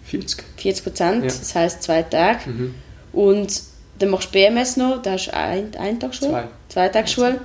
40. 0.06 0.44
40 0.58 0.84
Prozent, 0.84 1.22
Ja. 1.24 1.28
das 1.28 1.56
heisst 1.56 1.84
zwei 1.84 2.04
Tage. 2.04 2.50
Mhm. 2.50 2.76
Und 3.12 3.62
dann 4.00 4.10
machst 4.10 4.30
du 4.30 4.32
BMS 4.34 4.78
noch, 4.78 5.02
da 5.02 5.14
hast 5.14 5.28
du 5.28 5.34
ein, 5.36 5.76
einen 5.78 6.00
Tag 6.00 6.16
Schule, 6.16 6.32
Zwei. 6.32 6.44
zwei 6.70 6.90
Tage 6.90 7.08
Schule. 7.08 7.42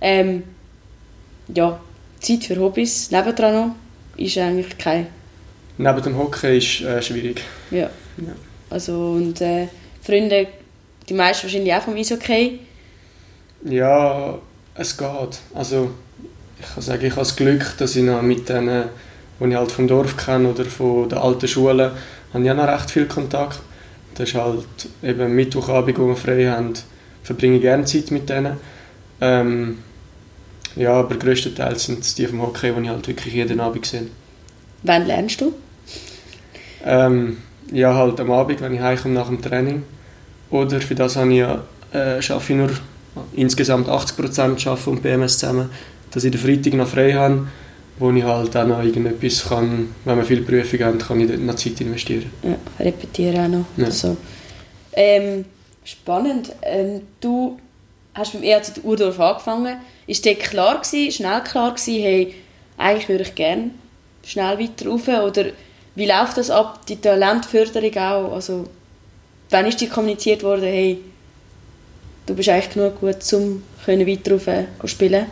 Ähm, 0.00 0.42
ja, 1.54 1.80
Zeit 2.20 2.44
für 2.44 2.56
Hobbys, 2.56 3.10
nebendran 3.10 3.54
noch, 3.54 3.74
ist 4.16 4.36
eigentlich 4.38 4.76
kein, 4.78 5.06
Neben 5.78 6.02
dem 6.02 6.18
Hockey 6.18 6.58
ist 6.58 6.80
äh, 6.82 7.00
schwierig. 7.00 7.42
ja. 7.70 7.90
Ja. 8.18 8.34
Also 8.70 9.12
und 9.12 9.40
äh, 9.40 9.68
Freunde, 10.02 10.48
die 11.08 11.14
meisten 11.14 11.44
wahrscheinlich 11.44 11.72
auch 11.72 11.82
vom 11.82 11.96
Eishockey. 11.96 12.58
Ja, 13.64 14.38
es 14.74 14.96
geht. 14.96 15.38
Also 15.54 15.90
ich 16.60 16.74
kann 16.74 16.82
sagen, 16.82 17.04
ich 17.04 17.10
habe 17.12 17.20
das 17.20 17.36
Glück, 17.36 17.76
dass 17.78 17.96
ich 17.96 18.02
noch 18.02 18.20
mit 18.22 18.48
denen, 18.48 18.84
die 19.40 19.48
ich 19.48 19.54
halt 19.54 19.72
vom 19.72 19.88
Dorf 19.88 20.16
kenne 20.16 20.50
oder 20.50 20.64
von 20.64 21.08
der 21.08 21.22
alten 21.22 21.48
Schule, 21.48 21.92
habe 22.34 22.44
ich 22.44 22.50
auch 22.50 22.56
noch 22.56 22.68
recht 22.68 22.90
viel 22.90 23.06
Kontakt. 23.06 23.60
Das 24.14 24.28
ist 24.28 24.34
halt 24.34 24.66
eben 25.02 25.34
Mittwochabend, 25.34 25.98
wo 25.98 26.08
wir 26.08 26.16
frei 26.16 26.46
haben, 26.46 26.74
verbringe 27.22 27.56
ich 27.56 27.62
gerne 27.62 27.84
Zeit 27.84 28.10
mit 28.10 28.28
denen. 28.28 28.56
Ähm, 29.20 29.78
ja, 30.76 30.92
aber 30.92 31.16
größtenteils 31.16 31.84
sind 31.84 32.00
es 32.00 32.14
die 32.14 32.26
vom 32.26 32.42
Hockey, 32.42 32.72
die 32.72 32.82
ich 32.82 32.88
halt 32.88 33.06
wirklich 33.06 33.34
jeden 33.34 33.60
Abend 33.60 33.86
sehe. 33.86 34.08
Wann 34.82 35.06
lernst 35.06 35.40
du? 35.40 35.54
Ähm, 36.84 37.38
ja, 37.72 37.94
halt 37.94 38.20
am 38.20 38.30
Abend, 38.30 38.60
wenn 38.60 38.74
ich 38.74 38.80
heimkomme 38.80 39.14
nach 39.14 39.28
dem 39.28 39.42
Training. 39.42 39.82
Oder 40.50 40.80
für 40.80 40.94
das 40.94 41.16
habe 41.16 41.32
ich 41.32 41.38
ja, 41.38 41.62
äh, 41.92 42.22
schaffe 42.22 42.52
ich 42.52 42.58
nur 42.58 42.70
insgesamt 43.34 43.88
80% 43.88 44.68
arbeite 44.68 44.90
und 44.90 45.02
BMS 45.02 45.38
zusammen, 45.38 45.70
dass 46.10 46.24
ich 46.24 46.30
den 46.30 46.40
Freitag 46.40 46.74
noch 46.74 46.88
frei 46.88 47.12
habe, 47.12 47.48
wo 47.98 48.10
ich 48.10 48.22
halt 48.22 48.56
auch 48.56 48.66
noch 48.66 48.82
irgendetwas 48.82 49.48
kann, 49.48 49.94
wenn 50.04 50.16
wir 50.16 50.24
viele 50.24 50.42
Prüfungen 50.42 50.84
haben, 50.84 50.98
kann 50.98 51.20
ich 51.20 51.28
dort 51.28 51.40
noch 51.40 51.56
Zeit 51.56 51.80
investieren. 51.80 52.30
Ja, 52.42 52.56
repetieren 52.78 53.36
auch 53.44 53.58
noch. 53.58 53.64
Ja. 53.76 53.86
Also, 53.86 54.16
ähm, 54.92 55.44
spannend. 55.84 56.52
Ähm, 56.62 57.02
du 57.20 57.58
hast 58.14 58.32
beim 58.32 58.42
EAZ 58.42 58.80
Urdorf 58.82 59.20
angefangen. 59.20 59.76
Ist 60.06 60.24
dir 60.24 60.36
klar 60.36 60.80
gewesen, 60.80 61.12
schnell 61.12 61.40
klar 61.42 61.74
gewesen, 61.74 62.02
hey, 62.02 62.34
eigentlich 62.76 63.08
würde 63.08 63.24
ich 63.24 63.34
gerne 63.34 63.70
schnell 64.24 64.58
weiter 64.58 64.88
rauf? 64.88 65.08
Oder 65.08 65.46
wie 65.98 66.06
läuft 66.06 66.38
das 66.38 66.48
ab, 66.48 66.86
die 66.86 67.00
Talentförderung 67.00 67.96
auch? 67.96 68.32
Also, 68.34 68.66
wann 69.50 69.66
ist 69.66 69.80
dir 69.80 69.88
kommuniziert 69.88 70.44
worden, 70.44 70.62
hey, 70.62 70.98
du 72.24 72.34
bist 72.34 72.48
eigentlich 72.48 72.70
genug 72.70 73.00
gut, 73.00 73.16
um 73.32 73.62
weiter 73.84 74.32
rauf 74.32 74.44
zu 74.80 74.86
spielen? 74.86 75.26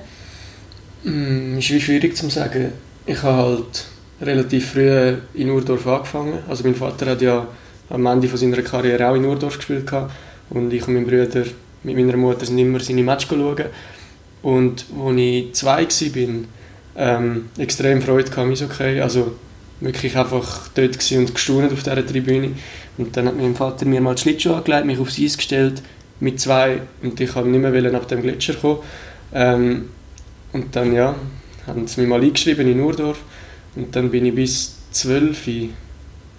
Mm, 1.05 1.59
ist 1.59 1.71
wie 1.71 1.81
schwierig 1.81 2.17
zu 2.17 2.29
sagen. 2.31 2.73
Ich 3.07 3.23
habe 3.23 3.37
halt 3.37 3.85
relativ 4.21 4.73
früh 4.73 5.15
in 5.35 5.51
Urdorf 5.51 5.87
angefangen. 5.87 6.39
Also 6.49 6.65
mein 6.65 6.75
Vater 6.75 7.07
hat 7.07 7.23
ja 7.23 7.47
am 7.89 8.07
Ende 8.07 8.27
von 8.27 8.39
seiner 8.39 8.63
Karriere 8.63 9.09
auch 9.09 9.15
in 9.15 9.25
Urdorf 9.25 9.59
gespielt 9.59 9.89
und 10.51 10.73
ich 10.73 10.89
und 10.89 10.95
mein 10.95 11.07
Bruder 11.07 11.45
mit 11.85 11.97
meiner 11.97 12.17
Mutter 12.17 12.45
sind 12.45 12.59
immer 12.59 12.81
seine 12.81 13.05
Matches 13.05 13.29
schauen. 13.29 13.67
Und 14.43 14.85
als 15.01 15.17
ich 15.17 15.53
zwei 15.55 15.85
war, 15.85 16.45
ähm, 16.97 17.51
extrem 17.57 18.03
Freude 18.03 18.31
gehabt, 18.31 18.63
okay. 18.63 19.01
Also 19.01 19.33
wirklich 19.81 20.17
einfach 20.17 20.69
dort 20.75 21.13
und 21.13 21.35
gestaunt 21.35 21.73
auf 21.73 21.83
dieser 21.83 22.07
Tribüne. 22.07 22.53
Und 22.99 23.17
dann 23.17 23.27
hat 23.27 23.37
mein 23.37 23.55
Vater 23.55 23.85
mir 23.87 24.01
mal 24.01 24.15
die 24.15 24.23
Schlittschuhe 24.23 24.57
angelegt, 24.57 24.87
mich 24.87 24.99
aufs 24.99 25.19
Eis 25.19 25.37
gestellt 25.37 25.83
mit 26.21 26.41
zwei 26.41 26.81
und 27.03 27.21
ich 27.21 27.35
wollte 27.35 27.51
nicht 27.51 27.61
mehr 27.61 27.93
nach 27.93 28.07
dem 28.07 28.23
Gletscher 28.23 28.55
kommen. 28.55 28.79
Ähm, 29.35 29.91
und 30.53 30.75
dann 30.75 30.95
ja, 30.95 31.15
haben 31.67 31.87
sie 31.87 32.01
mich 32.01 32.09
mal 32.09 32.23
eingeschrieben 32.23 32.67
in 32.67 32.81
Urdorf 32.81 33.21
und 33.75 33.95
dann 33.95 34.11
bin 34.11 34.25
ich 34.25 34.35
bis 34.35 34.77
12 34.93 35.49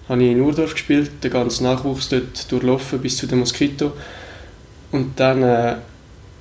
habe 0.08 0.24
ich 0.24 0.32
in 0.32 0.40
Urdorf 0.40 0.72
gespielt, 0.72 1.22
den 1.22 1.30
ganzen 1.30 1.64
Nachwuchs 1.64 2.08
dort 2.08 2.50
durchlaufen 2.50 2.98
bis 2.98 3.18
zu 3.18 3.26
den 3.26 3.40
Moskito. 3.40 3.92
Und 4.90 5.20
dann, 5.20 5.42
äh, 5.42 5.76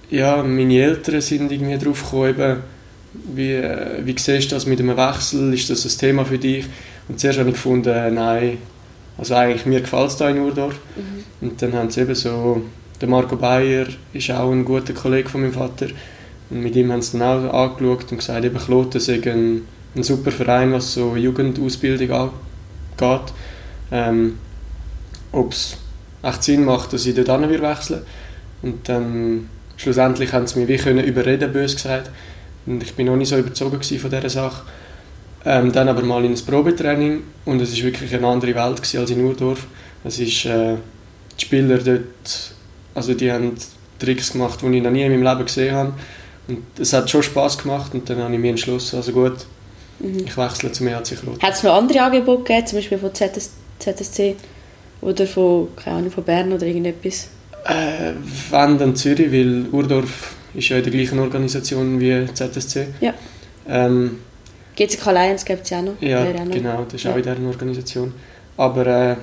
ja, 0.10 0.42
meine 0.42 0.82
Eltern 0.82 1.20
sind 1.20 1.52
irgendwie 1.52 1.78
drauf 1.78 2.02
gekommen, 2.04 2.64
wie, 3.14 3.54
äh, 3.54 4.06
wie 4.06 4.16
siehst 4.18 4.52
du 4.52 4.56
das 4.56 4.66
mit 4.66 4.80
einem 4.80 4.98
Wechsel, 4.98 5.54
ist 5.54 5.70
das 5.70 5.86
ein 5.86 5.98
Thema 5.98 6.26
für 6.26 6.38
dich? 6.38 6.66
Und 7.08 7.20
zuerst 7.20 7.40
habe 7.40 7.50
ich 7.50 7.56
gefunden, 7.56 7.90
äh, 7.90 8.12
nein, 8.12 8.58
also 9.18 9.36
eigentlich 9.36 9.66
mir 9.66 9.82
gefällt 9.82 10.10
es 10.10 10.18
da 10.18 10.30
in 10.30 10.40
Urdorf. 10.40 10.80
Mhm. 10.96 11.48
Und 11.48 11.62
dann 11.62 11.74
haben 11.74 11.90
sie 11.90 12.02
eben 12.02 12.16
so, 12.16 12.62
der 13.00 13.08
Marco 13.08 13.36
Bayer 13.36 13.88
ist 14.14 14.32
auch 14.32 14.52
ein 14.52 14.66
guter 14.66 14.94
Kollege 14.94 15.30
von 15.30 15.42
meinem 15.42 15.54
Vater, 15.54 15.88
und 16.50 16.62
mit 16.62 16.76
ihm 16.76 16.92
haben 16.92 17.02
sie 17.02 17.18
dann 17.18 17.50
auch 17.50 17.54
angeschaut 17.54 18.12
und 18.12 18.18
gesagt, 18.20 18.46
eben 18.46 18.58
Kloten 18.58 19.02
sei 19.02 19.22
ein, 19.26 19.68
ein 19.96 20.04
super 20.04 20.32
Verein, 20.32 20.72
was 20.72 20.94
so 20.94 21.16
Jugendausbildung 21.16 22.12
angeht. 22.12 23.34
Ähm, 23.92 24.38
Ob 25.32 25.52
es 25.52 25.78
echt 26.24 26.44
Sinn 26.44 26.64
macht, 26.64 26.94
dass 26.94 27.06
ich 27.06 27.16
dort 27.16 27.28
wechseln 27.62 28.02
Und 28.62 28.88
dann 28.88 29.50
schlussendlich 29.76 30.32
haben 30.34 30.48
sie 30.48 30.60
mich 30.60 30.70
wie 30.70 30.78
können 30.78 31.04
überreden, 31.04 31.52
bös 31.52 31.76
gesagt. 31.76 32.12
Und 32.68 32.84
ich 32.84 32.94
bin 32.94 33.08
noch 33.08 33.16
nicht 33.16 33.30
so 33.30 33.38
überzogen 33.38 33.82
von 33.82 34.10
dieser 34.12 34.30
Sache. 34.30 34.64
Ähm, 35.46 35.72
dann 35.72 35.88
aber 35.88 36.04
mal 36.04 36.24
in 36.26 36.34
ein 36.34 36.46
Probetraining 36.46 37.24
und 37.46 37.62
es 37.62 37.76
war 37.78 37.86
wirklich 37.86 38.14
eine 38.14 38.28
andere 38.28 38.54
Welt 38.54 38.82
als 38.96 39.10
in 39.10 39.24
Urdorf. 39.24 39.66
Es 40.04 40.20
ist, 40.20 40.46
äh, 40.46 40.76
die 41.40 41.46
Spieler 41.46 41.78
dort, 41.78 42.54
also 42.94 43.14
die 43.14 43.32
haben 43.32 43.54
Tricks 43.98 44.34
gemacht, 44.34 44.60
die 44.62 44.78
ich 44.78 44.84
noch 44.84 44.92
nie 44.92 45.04
in 45.04 45.12
meinem 45.12 45.24
Leben 45.24 45.46
gesehen 45.46 45.76
habe. 45.76 45.94
Und 46.48 46.64
es 46.80 46.92
hat 46.94 47.10
schon 47.10 47.24
Spaß 47.24 47.58
gemacht 47.60 47.94
und 47.94 48.10
dann 48.10 48.18
habe 48.18 48.34
ich 48.34 48.40
mir 48.40 48.50
entschlossen, 48.50 48.98
also 48.98 49.12
gut, 49.12 49.46
mhm. 50.00 50.26
ich 50.26 50.38
wechsle 50.38 50.72
zum 50.72 50.88
EHC 50.88 51.16
Kloten. 51.16 51.42
Hat 51.42 51.54
es 51.54 51.64
noch 51.64 51.76
andere 51.76 52.02
Angebote 52.02 52.44
gegeben, 52.44 52.68
zum 52.68 52.78
Beispiel 52.80 52.98
von 52.98 53.14
ZS, 53.14 53.52
ZSC 53.80 54.36
oder 55.02 55.28
von, 55.28 55.70
keine 55.76 55.98
Ahnung, 55.98 56.12
von 56.12 56.24
Bern 56.24 56.52
oder 56.52 56.66
irgendetwas? 56.66 57.30
Äh, 57.66 58.14
wenn 58.50 58.78
dann 58.78 58.96
Zürich, 58.96 59.32
weil 59.32 59.66
Urdorf 59.72 60.36
ist 60.58 60.70
ja 60.70 60.78
in 60.78 60.84
der 60.84 60.92
gleichen 60.92 61.20
Organisation 61.20 62.00
wie 62.00 62.26
ZSC. 62.34 62.88
Ja. 63.00 63.14
Ähm, 63.70 64.20
GCK 64.76 65.08
Alliance 65.08 65.46
gibt 65.46 65.64
es 65.64 65.70
ja 65.70 65.80
auch 65.80 65.84
noch. 65.84 66.02
Ja, 66.02 66.24
auch 66.24 66.46
noch. 66.46 66.52
genau, 66.52 66.84
das 66.84 66.96
ist 66.96 67.04
ja. 67.04 67.12
auch 67.12 67.18
in 67.18 67.24
dieser 67.24 67.48
Organisation. 67.48 68.14
Aber 68.58 68.88
äh, 68.88 69.16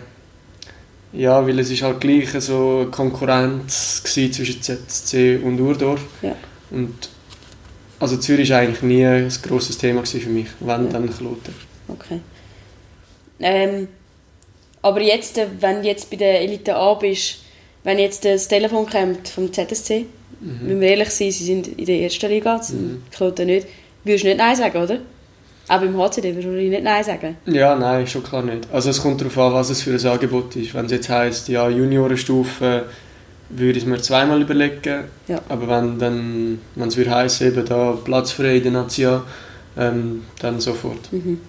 ja, 1.12 1.46
weil 1.46 1.58
es 1.58 1.70
ist 1.70 1.82
halt 1.82 2.00
gleich 2.00 2.30
so 2.38 2.88
Konkurrenz 2.90 4.02
zwischen 4.04 4.62
ZSC 4.62 5.40
und 5.42 5.60
Urdorf. 5.60 6.00
Ja. 6.22 6.34
Und 6.70 7.08
also 7.98 8.16
Zürich 8.16 8.50
war 8.50 8.58
eigentlich 8.58 8.82
nie 8.82 9.04
ein 9.04 9.32
grosses 9.42 9.78
Thema 9.78 10.04
für 10.04 10.28
mich, 10.28 10.48
wenn 10.60 10.86
ja. 10.86 10.92
dann 10.92 11.10
Kloten. 11.10 11.54
Okay. 11.88 12.20
Ähm, 13.40 13.88
aber 14.82 15.00
jetzt, 15.00 15.38
äh, 15.38 15.46
wenn 15.60 15.82
du 15.82 15.88
jetzt 15.88 16.10
bei 16.10 16.16
der 16.16 16.42
Elite 16.42 16.76
A 16.76 16.94
bist, 16.94 17.38
wenn 17.82 17.98
jetzt 17.98 18.24
das 18.24 18.48
Telefon 18.48 18.86
kommt 18.86 19.28
vom 19.28 19.52
ZSC, 19.52 20.06
mhm. 20.40 20.60
wenn 20.68 20.80
wir 20.80 20.88
ehrlich 20.88 21.10
sind, 21.10 21.32
sie 21.32 21.44
sind 21.44 21.68
in 21.68 21.84
der 21.84 22.00
ersten 22.00 22.28
Liga, 22.28 22.60
mhm. 22.68 23.02
Kloten 23.10 23.46
nicht, 23.46 23.66
würdest 24.04 24.24
du 24.24 24.28
nicht 24.28 24.38
Nein 24.38 24.56
sagen, 24.56 24.82
oder? 24.82 24.98
Auch 25.66 25.80
beim 25.80 25.96
HCD 25.96 26.34
würdest 26.34 26.46
du 26.46 26.50
nicht 26.50 26.82
Nein 26.82 27.04
sagen? 27.04 27.36
Ja, 27.46 27.74
nein, 27.74 28.06
schon 28.06 28.22
klar 28.22 28.42
nicht. 28.42 28.68
Also 28.72 28.90
es 28.90 29.00
kommt 29.00 29.20
darauf 29.20 29.38
an, 29.38 29.54
was 29.54 29.70
es 29.70 29.82
für 29.82 29.94
ein 29.94 30.06
Angebot 30.06 30.54
ist. 30.56 30.74
Wenn 30.74 30.86
es 30.86 30.92
jetzt 30.92 31.08
heisst, 31.08 31.48
ja, 31.48 31.68
Juniorenstufe 31.68 32.84
würde 33.48 33.78
ich 33.78 33.86
mir 33.86 34.00
zweimal 34.00 34.40
überlegen. 34.42 35.04
Ja. 35.26 35.40
Aber 35.48 35.68
wenn 35.68 35.98
dann, 35.98 36.60
wenn 36.74 36.88
es 36.88 36.96
heißen 36.96 37.46
eben 37.46 37.64
da 37.64 37.96
Platz 38.04 38.32
frei 38.32 38.56
in 38.56 38.62
der 38.64 38.72
Nation, 38.72 39.22
ähm, 39.78 40.24
dann 40.40 40.60
sofort. 40.60 41.12
Mhm. 41.12 41.40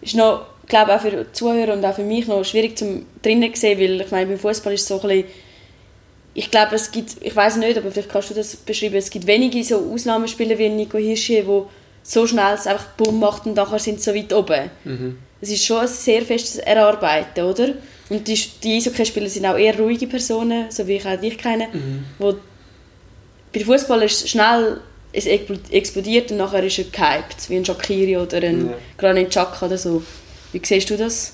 Ist 0.00 0.14
noch, 0.14 0.46
glaube 0.68 0.94
auch 0.94 1.00
für 1.00 1.32
Zuhörer 1.32 1.72
und 1.72 1.84
auch 1.84 1.94
für 1.94 2.04
mich 2.04 2.26
noch 2.26 2.44
schwierig 2.44 2.76
zum 2.76 3.06
drinnen 3.22 3.54
sehen, 3.54 3.78
weil 3.78 4.00
ich 4.02 4.10
meine, 4.10 4.26
beim 4.26 4.38
Fußball 4.38 4.74
ist 4.74 4.82
es 4.82 4.88
so 4.88 5.00
ein 5.00 5.08
bisschen, 5.08 5.24
ich 6.36 6.50
glaube, 6.50 6.74
es 6.74 6.90
gibt, 6.90 7.16
ich 7.20 7.34
weiß 7.34 7.56
nicht, 7.56 7.78
aber 7.78 7.90
vielleicht 7.90 8.10
kannst 8.10 8.28
du 8.28 8.34
das 8.34 8.56
beschreiben, 8.56 8.96
es 8.96 9.08
gibt 9.08 9.26
wenige 9.26 9.64
so 9.64 9.90
Ausnahmespieler 9.90 10.58
wie 10.58 10.68
Nico 10.68 10.98
Hirschi, 10.98 11.46
wo 11.46 11.70
so 12.02 12.26
schnell 12.26 12.54
es 12.54 12.66
einfach 12.66 12.88
bumm 12.88 13.20
macht 13.20 13.46
und 13.46 13.56
nachher 13.56 13.78
sind 13.78 14.00
sie 14.00 14.10
so 14.10 14.14
weit 14.14 14.32
oben. 14.34 14.70
Mhm. 14.84 15.18
Es 15.40 15.50
ist 15.50 15.64
schon 15.64 15.80
ein 15.80 15.88
sehr 15.88 16.20
festes 16.22 16.58
Erarbeiten, 16.58 17.42
oder? 17.42 17.70
Und 18.10 18.28
die, 18.28 18.38
die 18.62 18.76
Eishockey-Spieler 18.76 19.30
sind 19.30 19.46
auch 19.46 19.56
eher 19.56 19.78
ruhige 19.78 20.06
Personen, 20.06 20.70
so 20.70 20.86
wie 20.86 20.96
ich 20.96 21.06
auch 21.06 21.18
dich 21.18 21.38
kenne. 21.38 21.68
Mhm. 21.72 22.04
Wo 22.18 22.34
bei 23.54 23.60
Fußball 23.64 24.02
ist 24.02 24.28
schnell 24.28 24.82
es 25.14 25.24
explodiert 25.24 26.30
und 26.32 26.36
nachher 26.36 26.62
ist 26.62 26.78
er 26.78 26.84
gehypt, 26.84 27.48
wie 27.48 27.56
ein 27.56 27.64
Shakiri 27.64 28.18
oder 28.18 28.36
ein 28.42 28.66
ja. 28.66 28.74
Granit 28.98 29.30
Xhaka 29.30 29.64
oder 29.64 29.78
so. 29.78 30.02
Wie 30.52 30.60
siehst 30.62 30.90
du 30.90 30.98
das? 30.98 31.32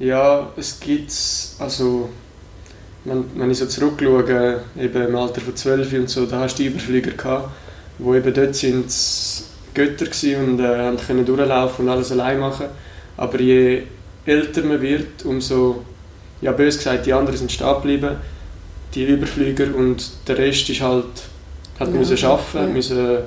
Ja, 0.00 0.52
es 0.56 0.80
gibt 0.80 1.12
also 1.60 2.08
wenn, 3.08 3.24
wenn 3.34 3.50
ich 3.50 3.58
so 3.58 3.66
zurückschaue, 3.66 4.60
eben 4.78 5.02
im 5.08 5.16
Alter 5.16 5.40
von 5.40 5.56
12 5.56 5.92
und 5.94 6.10
so, 6.10 6.26
da 6.26 6.40
hast 6.40 6.58
du 6.58 6.62
die 6.62 6.68
Überflieger 6.68 7.12
gehabt, 7.12 7.50
wo 7.98 8.14
eben 8.14 8.32
dort 8.32 8.54
sind 8.54 8.86
Götter 9.74 10.06
und 10.40 10.60
äh, 10.60 10.92
können 11.06 11.24
durchlaufen 11.24 11.86
und 11.86 11.90
alles 11.90 12.12
allein 12.12 12.40
machen. 12.40 12.66
Aber 13.16 13.40
je 13.40 13.82
älter 14.26 14.62
man 14.62 14.80
wird, 14.80 15.24
umso, 15.24 15.84
ja 16.40 16.52
bös 16.52 16.78
gesagt, 16.78 17.06
die 17.06 17.12
anderen 17.12 17.38
sind 17.38 17.52
stehen 17.52 17.74
geblieben, 17.74 18.16
die 18.94 19.04
Überflüger 19.04 19.74
und 19.74 20.10
der 20.26 20.38
Rest 20.38 20.68
ist 20.70 20.80
halt, 20.80 21.04
hat 21.78 21.88
ja. 21.88 21.94
müssen 21.94 22.24
arbeiten, 22.24 22.58
ja. 22.58 22.66
müssen 22.66 23.18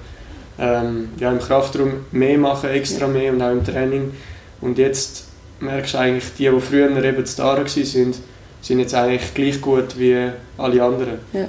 ähm, 0.60 1.10
ja, 1.20 1.32
im 1.32 1.40
Kraftraum 1.40 2.06
mehr 2.12 2.38
machen, 2.38 2.70
extra 2.70 3.08
mehr 3.08 3.32
und 3.32 3.42
auch 3.42 3.52
im 3.52 3.64
Training. 3.64 4.12
Und 4.60 4.78
jetzt 4.78 5.28
merkst 5.60 5.94
du 5.94 5.98
eigentlich, 5.98 6.26
die, 6.38 6.50
die 6.50 6.60
früher 6.60 7.04
eben 7.04 7.26
Star 7.26 7.58
waren, 7.58 8.14
sind, 8.62 8.80
jetzt 8.80 8.94
eigentlich 8.94 9.34
gleich 9.34 9.62
gut 9.62 9.98
wie 9.98 10.30
alle 10.58 10.84
anderen. 10.84 11.20
Ja. 11.34 11.48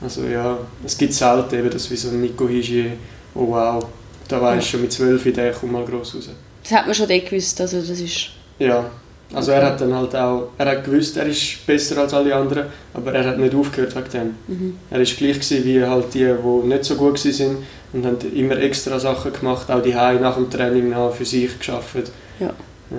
Also 0.00 0.22
ja, 0.24 0.58
es 0.84 0.96
gibt 0.98 1.12
selten 1.12 1.54
eben, 1.56 1.70
dass 1.70 1.90
wie 1.90 1.96
so 1.96 2.08
ein 2.08 2.20
Nico 2.20 2.48
Hischi, 2.48 2.92
oh 3.34 3.48
wow, 3.48 3.86
da 4.28 4.40
weißt 4.40 4.66
du 4.66 4.70
schon 4.70 4.82
mit 4.82 4.92
zwölf, 4.92 5.22
der 5.32 5.52
kommt 5.52 5.72
mal 5.72 5.84
gross 5.84 6.14
raus. 6.14 6.28
Das 6.62 6.72
hat 6.72 6.86
man 6.86 6.94
schon 6.94 7.08
gewusst, 7.08 7.60
also 7.60 7.78
das 7.78 8.00
ist... 8.00 8.30
Ja, 8.58 8.90
also 9.32 9.52
okay. 9.52 9.60
er 9.60 9.66
hat 9.66 9.80
dann 9.80 9.94
halt 9.94 10.14
auch, 10.14 10.48
er 10.58 10.66
hat 10.66 10.84
gewusst, 10.84 11.16
er 11.16 11.26
ist 11.26 11.66
besser 11.66 11.98
als 11.98 12.14
alle 12.14 12.34
anderen, 12.34 12.66
aber 12.92 13.12
er 13.14 13.24
hat 13.24 13.38
nicht 13.38 13.54
aufgehört 13.54 13.94
wegen 13.96 14.10
dem. 14.10 14.34
Mhm. 14.46 14.78
Er 14.90 14.98
war 14.98 15.04
gleich 15.04 15.40
gewesen 15.40 15.64
wie 15.64 15.82
halt 15.82 16.14
die, 16.14 16.26
die 16.26 16.66
nicht 16.66 16.84
so 16.84 16.94
gut 16.96 17.24
waren 17.24 17.56
und 17.92 18.06
haben 18.06 18.18
immer 18.34 18.58
extra 18.58 18.98
Sachen 18.98 19.32
gemacht, 19.32 19.70
auch 19.70 19.82
die 19.82 19.92
nach 19.92 20.36
dem 20.36 20.50
Training 20.50 20.90
noch 20.90 21.14
für 21.14 21.24
sich 21.24 21.58
geschafft. 21.58 22.10
Ja. 22.38 22.46
ja. 22.46 22.96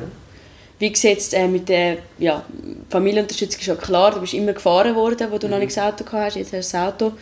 Wie 0.86 0.96
sieht 0.96 1.34
äh, 1.34 1.48
mit 1.48 1.68
der 1.68 1.98
ja, 2.20 2.46
Familienunterstützung 2.92 3.60
schon 3.60 3.80
klar, 3.80 4.12
du 4.12 4.22
bist 4.22 4.36
immer 4.36 4.54
gefahren 4.54 4.96
worden, 4.96 5.32
wo 5.32 5.40
du 5.40 5.48
mhm. 5.48 5.54
noch 5.54 5.60
nicht 5.60 5.76
das 5.76 5.84
Auto 5.84 6.04
gehabt 6.04 6.26
hast, 6.26 6.36
jetzt 6.36 6.54
hast 6.54 6.74
du 6.74 6.78
das 6.78 6.88
Auto. 6.88 7.14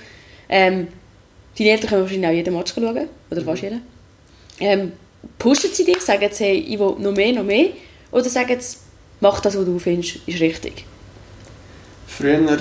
Ähm, 0.49 0.89
deine 1.57 1.69
Eltern 1.69 1.89
können 1.89 2.01
wahrscheinlich 2.01 2.29
auch 2.29 2.33
jeden 2.33 2.53
Match 2.53 2.73
schauen, 2.73 3.07
oder 3.31 3.41
fast 3.41 3.63
mhm. 3.63 3.69
jeden. 3.69 3.81
Ähm, 4.59 4.91
pushen 5.39 5.69
sie 5.71 5.85
dich, 5.85 6.01
sagen 6.01 6.27
sie, 6.29 6.43
hey, 6.43 6.57
ich 6.57 6.77
will 6.77 6.95
noch 6.99 7.13
mehr, 7.13 7.31
noch 7.31 7.45
mehr? 7.45 7.67
Oder 8.11 8.25
sagen 8.25 8.59
sie, 8.59 8.77
mach 9.21 9.39
das, 9.39 9.57
was 9.57 9.63
du 9.63 9.79
findest, 9.79 10.17
ist 10.27 10.41
richtig? 10.41 10.83
Früher 12.05 12.57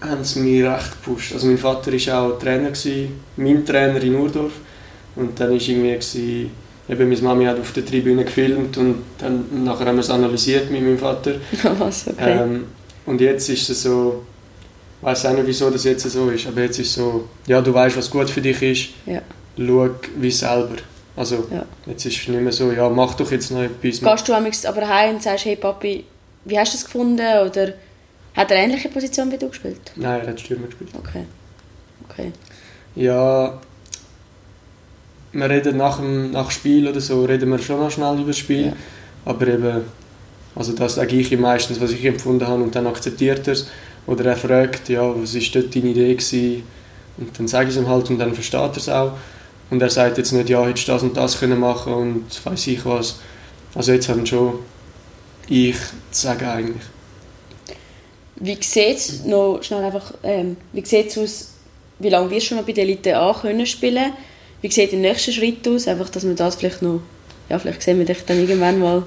haben 0.00 0.24
sie 0.24 0.40
mich 0.40 0.64
recht 0.64 0.92
gepusht. 0.92 1.34
Also 1.34 1.48
mein 1.48 1.58
Vater 1.58 1.92
war 1.92 2.22
auch 2.22 2.38
Trainer, 2.38 2.70
gewesen, 2.70 3.20
mein 3.36 3.66
Trainer 3.66 4.02
in 4.02 4.14
Urdorf. 4.14 4.52
Und 5.16 5.38
dann 5.38 5.50
war 5.50 5.56
irgendwie, 5.56 6.50
eben 6.88 7.08
meine 7.08 7.20
Mami 7.20 7.44
hat 7.46 7.58
auf 7.58 7.72
der 7.72 7.84
Tribüne 7.84 8.24
gefilmt 8.24 8.76
und 8.78 9.02
dann 9.18 9.64
nachher 9.64 9.86
haben 9.86 9.96
wir 9.96 10.00
es 10.00 10.10
analysiert 10.10 10.70
mit 10.70 10.82
meinem 10.82 10.98
Vater. 10.98 11.34
Was, 11.78 12.06
okay. 12.08 12.38
Ähm, 12.42 12.64
und 13.06 13.20
jetzt 13.20 13.48
ist 13.48 13.68
es 13.68 13.82
so, 13.82 14.24
weiß 15.02 15.26
auch 15.26 15.32
nicht, 15.34 15.46
wieso 15.46 15.70
das 15.70 15.84
jetzt 15.84 16.08
so 16.10 16.30
ist, 16.30 16.46
aber 16.46 16.62
jetzt 16.62 16.78
ist 16.78 16.88
es 16.88 16.94
so, 16.94 17.28
ja, 17.46 17.60
du 17.60 17.72
weißt, 17.72 17.96
was 17.96 18.10
gut 18.10 18.28
für 18.30 18.40
dich 18.40 18.60
ist, 18.62 18.88
Ja. 19.06 19.20
schau 19.56 19.90
wie 20.18 20.30
selber. 20.30 20.76
Also, 21.16 21.46
Ja. 21.50 21.64
jetzt 21.86 22.04
ist 22.04 22.20
es 22.20 22.28
nicht 22.28 22.40
mehr 22.42 22.52
so, 22.52 22.70
ja, 22.72 22.88
mach 22.88 23.14
doch 23.14 23.30
jetzt 23.30 23.50
noch 23.50 23.62
etwas. 23.62 24.00
Gehst 24.00 24.28
du 24.28 24.68
aber 24.68 24.88
heim 24.88 25.14
und 25.16 25.22
sagst, 25.22 25.44
hey 25.44 25.56
Papi, 25.56 26.04
wie 26.44 26.58
hast 26.58 26.72
du 26.74 26.78
es 26.78 26.84
gefunden? 26.84 27.20
Oder 27.20 27.74
hat 28.34 28.50
er 28.50 28.56
ähnliche 28.58 28.88
Position 28.88 29.30
wie 29.32 29.38
du 29.38 29.48
gespielt? 29.48 29.80
Nein, 29.96 30.20
er 30.20 30.26
hat 30.28 30.40
Stürmer 30.40 30.66
gespielt. 30.66 30.90
Okay. 30.98 31.24
Okay. 32.08 32.32
Ja, 32.94 33.60
wir 35.38 35.50
reden 35.50 35.76
nach 35.76 35.98
dem, 35.98 36.30
nach 36.32 36.46
dem 36.48 36.50
Spiel 36.50 36.88
oder 36.88 37.00
so, 37.00 37.24
reden 37.24 37.50
wir 37.50 37.58
schon 37.58 37.80
noch 37.80 37.90
schnell 37.90 38.16
über 38.16 38.28
das 38.28 38.38
Spiel, 38.38 38.66
Ja. 38.66 38.72
aber 39.24 39.48
eben, 39.48 39.82
also 40.54 40.72
das 40.72 40.94
sage 40.94 41.16
ich 41.16 41.36
meistens, 41.38 41.80
was 41.80 41.92
ich 41.92 42.04
empfunden 42.04 42.46
habe 42.46 42.62
und 42.62 42.74
dann 42.74 42.86
akzeptiert 42.86 43.46
er 43.46 43.52
es. 43.52 43.68
Oder 44.06 44.24
er 44.26 44.36
fragt, 44.36 44.88
ja, 44.88 45.02
was 45.20 45.34
ist 45.34 45.54
dort 45.54 45.74
deine 45.74 45.88
Idee 45.90 46.14
gewesen? 46.14 46.62
Und 47.18 47.38
dann 47.38 47.48
sage 47.48 47.68
ich 47.70 47.76
es 47.76 47.82
ihm 47.82 47.88
halt 47.88 48.08
und 48.10 48.18
dann 48.18 48.34
versteht 48.34 48.60
er 48.60 48.76
es 48.76 48.88
auch. 48.88 49.12
Und 49.70 49.82
er 49.82 49.90
sagt 49.90 50.16
jetzt 50.18 50.32
nicht, 50.32 50.48
ja, 50.48 50.64
hättest 50.64 50.86
du 50.86 50.92
das 50.92 51.02
und 51.02 51.16
das 51.16 51.40
können 51.40 51.58
machen 51.58 51.92
und 51.92 52.24
weiß 52.44 52.68
ich 52.68 52.84
was. 52.86 53.18
Also 53.74 53.92
jetzt 53.92 54.08
haben 54.08 54.24
schon 54.24 54.60
ich 55.48 55.76
zu 56.12 56.22
sagen 56.22 56.44
eigentlich. 56.46 56.82
Wie 58.36 58.56
sieht 58.60 58.96
es 58.96 59.24
noch 59.24 59.60
schnell 59.62 59.82
einfach, 59.84 60.12
ähm, 60.22 60.56
wie 60.72 60.84
sieht's 60.84 61.16
aus, 61.18 61.52
wie 61.98 62.10
lange 62.10 62.30
wirst 62.30 62.50
du 62.50 62.54
noch 62.54 62.64
bei 62.64 62.72
der 62.72 62.84
Elite 62.84 63.16
A 63.16 63.32
können 63.32 63.66
spielen? 63.66 64.12
Wie 64.62 64.70
sieht 64.70 64.92
der 64.92 64.98
nächste 64.98 65.32
Schritt 65.32 65.66
aus? 65.68 65.86
Einfach, 65.86 66.08
dass 66.08 66.26
wir 66.26 66.34
das 66.34 66.56
vielleicht 66.56 66.82
noch, 66.82 67.00
ja, 67.48 67.58
vielleicht 67.58 67.82
sehen 67.82 67.98
wir 67.98 68.06
dich 68.06 68.24
dann 68.24 68.40
irgendwann 68.40 68.78
mal. 68.78 69.02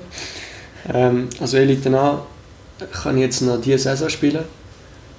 Ähm, 0.93 1.29
also 1.39 1.57
Elite 1.57 1.89
A 1.97 2.25
kann 2.91 3.17
ich 3.17 3.23
jetzt 3.23 3.41
noch 3.41 3.59
diese 3.59 3.79
Saison 3.79 4.09
spielen. 4.09 4.43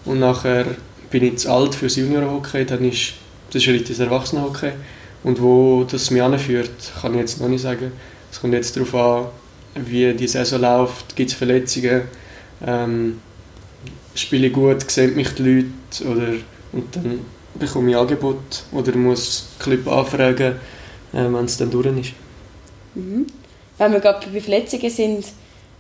Und 0.05 0.21
nachher 0.21 0.67
bin 1.11 1.25
ich 1.25 1.39
zu 1.39 1.53
alt 1.53 1.75
fürs 1.75 1.97
Junior-Hockey, 1.97 2.65
dann 2.65 2.89
ist 2.89 3.15
der 3.53 3.61
Schritt 3.61 3.89
ins 3.89 3.99
Erwachsenen-Hockey. 3.99 4.73
Und 5.23 5.43
wo 5.43 5.85
das 5.85 6.11
mich 6.11 6.23
anführt, 6.23 6.71
kann 7.01 7.15
ich 7.15 7.21
jetzt 7.21 7.41
noch 7.41 7.49
nicht 7.49 7.63
sagen. 7.63 7.93
Es 8.33 8.41
kommt 8.41 8.55
jetzt 8.55 8.77
darauf 8.77 8.95
an, 8.95 9.27
wie 9.75 10.13
die 10.15 10.29
Saison 10.29 10.61
läuft, 10.61 11.15
gibt 11.17 11.31
es 11.31 11.37
Verletzungen, 11.37 12.03
ähm, 12.67 13.21
spiele 14.15 14.47
ich 14.47 14.53
gut, 14.53 14.91
sehen 14.91 15.15
mich 15.15 15.35
die 15.35 15.43
Leute? 15.43 16.11
Oder, 16.11 16.33
und 16.73 16.97
dann 16.97 17.21
bekomme 17.55 17.91
ich 17.91 17.97
Angebot 17.97 18.65
oder 18.73 18.95
muss 18.97 19.49
Club 19.59 19.89
anfragen, 19.89 20.57
äh, 21.13 21.25
wenn 21.25 21.45
es 21.45 21.57
dann 21.57 21.71
durch 21.71 21.87
ist. 21.87 22.13
Mhm. 22.95 23.27
Wenn 23.79 23.93
wir 23.93 24.01
gerade 24.01 24.27
bei 24.29 24.41
Verletzungen 24.41 24.91
sind, 24.91 25.25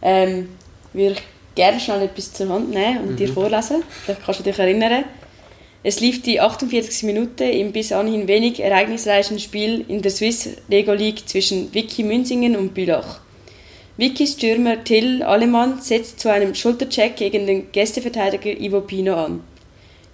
ähm, 0.02 0.48
würde 0.92 1.12
ich 1.12 1.22
gerne 1.54 1.80
schnell 1.80 2.02
etwas 2.02 2.32
zur 2.32 2.48
Hand 2.48 2.70
nehmen 2.70 3.08
und 3.08 3.20
dir 3.20 3.28
vorlesen. 3.28 3.82
Vielleicht 4.04 4.24
kannst 4.24 4.40
du 4.40 4.44
dich 4.44 4.58
erinnern. 4.58 5.04
Es 5.82 6.00
lief 6.00 6.20
die 6.22 6.40
48. 6.40 7.04
Minute 7.04 7.44
im 7.44 7.72
bis 7.72 7.92
anhin 7.92 8.28
wenig 8.28 8.60
ereignisreichen 8.60 9.38
Spiel 9.38 9.84
in 9.88 10.02
der 10.02 10.10
Swiss 10.10 10.48
Lego 10.68 10.92
League 10.92 11.26
zwischen 11.26 11.72
Vicky 11.72 12.02
Münzingen 12.02 12.54
und 12.56 12.74
Bülach. 12.74 13.20
Vickys 13.96 14.32
Stürmer 14.32 14.82
Till 14.84 15.22
Alemann 15.22 15.80
setzt 15.80 16.20
zu 16.20 16.30
einem 16.30 16.54
Schultercheck 16.54 17.16
gegen 17.16 17.46
den 17.46 17.72
Gästeverteidiger 17.72 18.58
Ivo 18.58 18.80
Pino 18.80 19.14
an. 19.14 19.40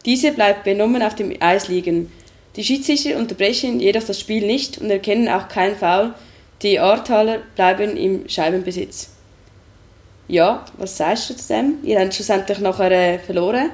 Dieser 0.07 0.31
bleibt 0.31 0.65
benommen 0.65 1.03
auf 1.03 1.15
dem 1.15 1.35
Eis 1.41 1.69
liegen. 1.69 2.11
Die 2.55 2.65
Schiedsrichter 2.65 3.19
unterbrechen 3.19 3.81
jedoch 3.81 4.05
das 4.05 4.19
Spiel 4.21 4.47
nicht 4.47 4.79
und 4.79 4.89
erkennen 4.89 5.29
auch 5.29 5.49
keinen 5.49 5.76
Foul. 5.76 6.15
Die 6.63 6.78
Ahrtaler 6.78 7.41
bleiben 7.54 7.97
im 7.97 8.28
Scheibenbesitz. 8.28 9.11
Ja, 10.28 10.65
was 10.78 10.97
sagst 10.97 11.30
du 11.30 11.37
zu 11.37 11.52
dem? 11.52 11.78
Ihr 11.83 12.00
habt 12.00 12.15
schlussendlich 12.15 12.59
nachher 12.61 12.91
äh, 12.91 13.19
verloren. 13.19 13.71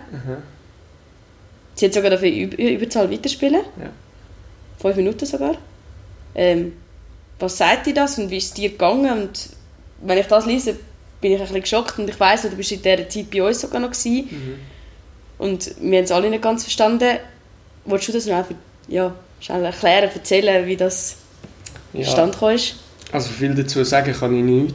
Sie 1.75 1.87
hat 1.87 1.95
sogar 1.95 2.11
dafür 2.11 2.29
Üb 2.29 2.55
Überzahl 2.55 3.11
weiterspielen. 3.11 3.63
Ja. 3.81 3.91
Fünf 4.79 4.97
Minuten 4.97 5.25
sogar. 5.25 5.57
Ähm, 6.35 6.73
was 7.39 7.57
sagt 7.57 7.87
dir 7.87 7.95
das 7.95 8.19
und 8.19 8.31
wie 8.31 8.39
ist 8.39 8.47
es 8.47 8.55
dir 8.55 8.71
gegangen? 8.71 9.23
Und 9.23 9.51
wenn 10.03 10.19
ich 10.19 10.27
das 10.27 10.47
lese, 10.47 10.77
bin 11.21 11.33
ich 11.33 11.39
ein 11.39 11.47
bisschen 11.47 11.63
geschockt 11.63 11.99
und 11.99 12.09
ich 12.09 12.19
weiss, 12.19 12.43
du 12.43 12.51
bist 12.51 12.73
in 12.73 12.83
dieser 12.83 13.09
Zeit 13.09 13.31
bei 13.31 13.43
uns 13.43 13.61
sogar 13.61 13.81
noch 13.81 13.91
gewesen. 13.91 14.29
Und 15.43 15.75
wir 15.81 15.99
haben 15.99 16.05
es 16.05 16.13
alle 16.13 16.31
nicht 16.31 16.41
ganz 16.41 16.63
verstanden. 16.63 17.19
Wolltest 17.85 18.11
du 18.11 18.13
das 18.13 18.27
noch 18.27 18.37
einfach 18.37 18.55
ja, 18.87 19.13
schnell 19.41 19.65
erklären, 19.65 20.09
erzählen, 20.15 20.65
wie 20.69 20.77
das 20.77 21.17
Ja. 21.93 22.05
stand 22.05 22.41
ist? 22.55 22.77
Also 23.11 23.29
viel 23.31 23.53
dazu 23.53 23.83
sagen 23.83 24.13
kann 24.13 24.37
ich 24.37 24.45
nicht. 24.45 24.75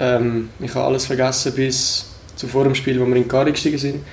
Ähm, 0.00 0.48
ich 0.58 0.74
habe 0.74 0.86
alles 0.86 1.04
vergessen 1.04 1.52
bis 1.54 2.06
zu 2.34 2.48
vor 2.48 2.64
dem 2.64 2.74
Spiel, 2.74 2.98
wo 2.98 3.04
wir 3.04 3.14
in 3.14 3.24
die 3.24 3.28
Garde 3.28 3.52
gestiegen 3.52 3.76
sind. 3.76 4.04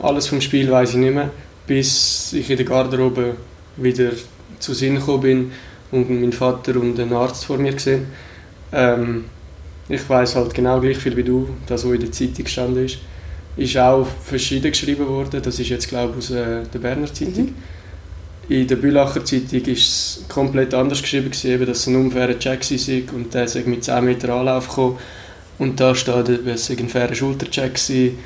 Alles 0.00 0.28
vom 0.28 0.40
Spiel 0.40 0.70
weiß 0.70 0.90
ich 0.90 0.96
nicht 0.96 1.14
mehr, 1.14 1.30
bis 1.66 2.32
ich 2.32 2.48
in 2.48 2.56
der 2.56 2.66
Garderobe 2.66 3.34
wieder 3.76 4.12
zu 4.60 4.74
Sinn 4.74 4.94
gekommen 4.94 5.22
bin 5.22 5.52
und 5.90 6.08
meinen 6.08 6.32
Vater 6.32 6.76
und 6.76 7.00
einen 7.00 7.12
Arzt 7.14 7.46
vor 7.46 7.58
mir 7.58 7.72
gesehen. 7.72 8.06
Ähm, 8.72 9.24
ich 9.88 10.08
weiß 10.08 10.36
halt 10.36 10.54
genau 10.54 10.78
gleich 10.80 10.98
viel 10.98 11.16
wie 11.16 11.24
du, 11.24 11.48
das, 11.66 11.84
was 11.84 11.92
in 11.94 12.00
der 12.00 12.12
Zeitung 12.12 12.44
gestanden 12.44 12.84
ist. 12.86 12.98
Ist 13.56 13.76
auch 13.76 14.06
verschieden 14.24 14.72
geschrieben 14.72 15.06
worden. 15.06 15.40
Das 15.42 15.58
ist 15.58 15.68
jetzt 15.68 15.88
glaube 15.88 16.14
ich 16.18 16.18
aus 16.18 16.30
äh, 16.30 16.62
der 16.72 16.78
Berner 16.78 17.12
Zeitung. 17.12 17.54
In 18.48 18.66
der 18.66 18.76
Bülacher 18.76 19.24
Zeitung 19.24 19.66
war 19.66 19.72
es 19.72 20.24
komplett 20.28 20.74
anders 20.74 21.00
geschrieben, 21.00 21.30
gewesen, 21.30 21.64
dass 21.64 21.78
es 21.78 21.86
ein 21.86 21.96
unfairer 21.96 22.38
Check 22.38 22.62
sei 22.62 23.04
und 23.14 23.32
der 23.32 23.48
sei 23.48 23.62
mit 23.64 23.84
10 23.84 24.04
Meter 24.04 24.34
Anlauf 24.34 24.68
gekommen. 24.68 24.98
Und 25.58 25.80
da 25.80 25.94
steht, 25.94 26.28
eben, 26.28 26.48
es 26.48 26.66
sei 26.66 26.76
ein 26.78 26.88
fairer 26.88 27.14
Schultercheck 27.14 27.74
gewesen. 27.74 28.18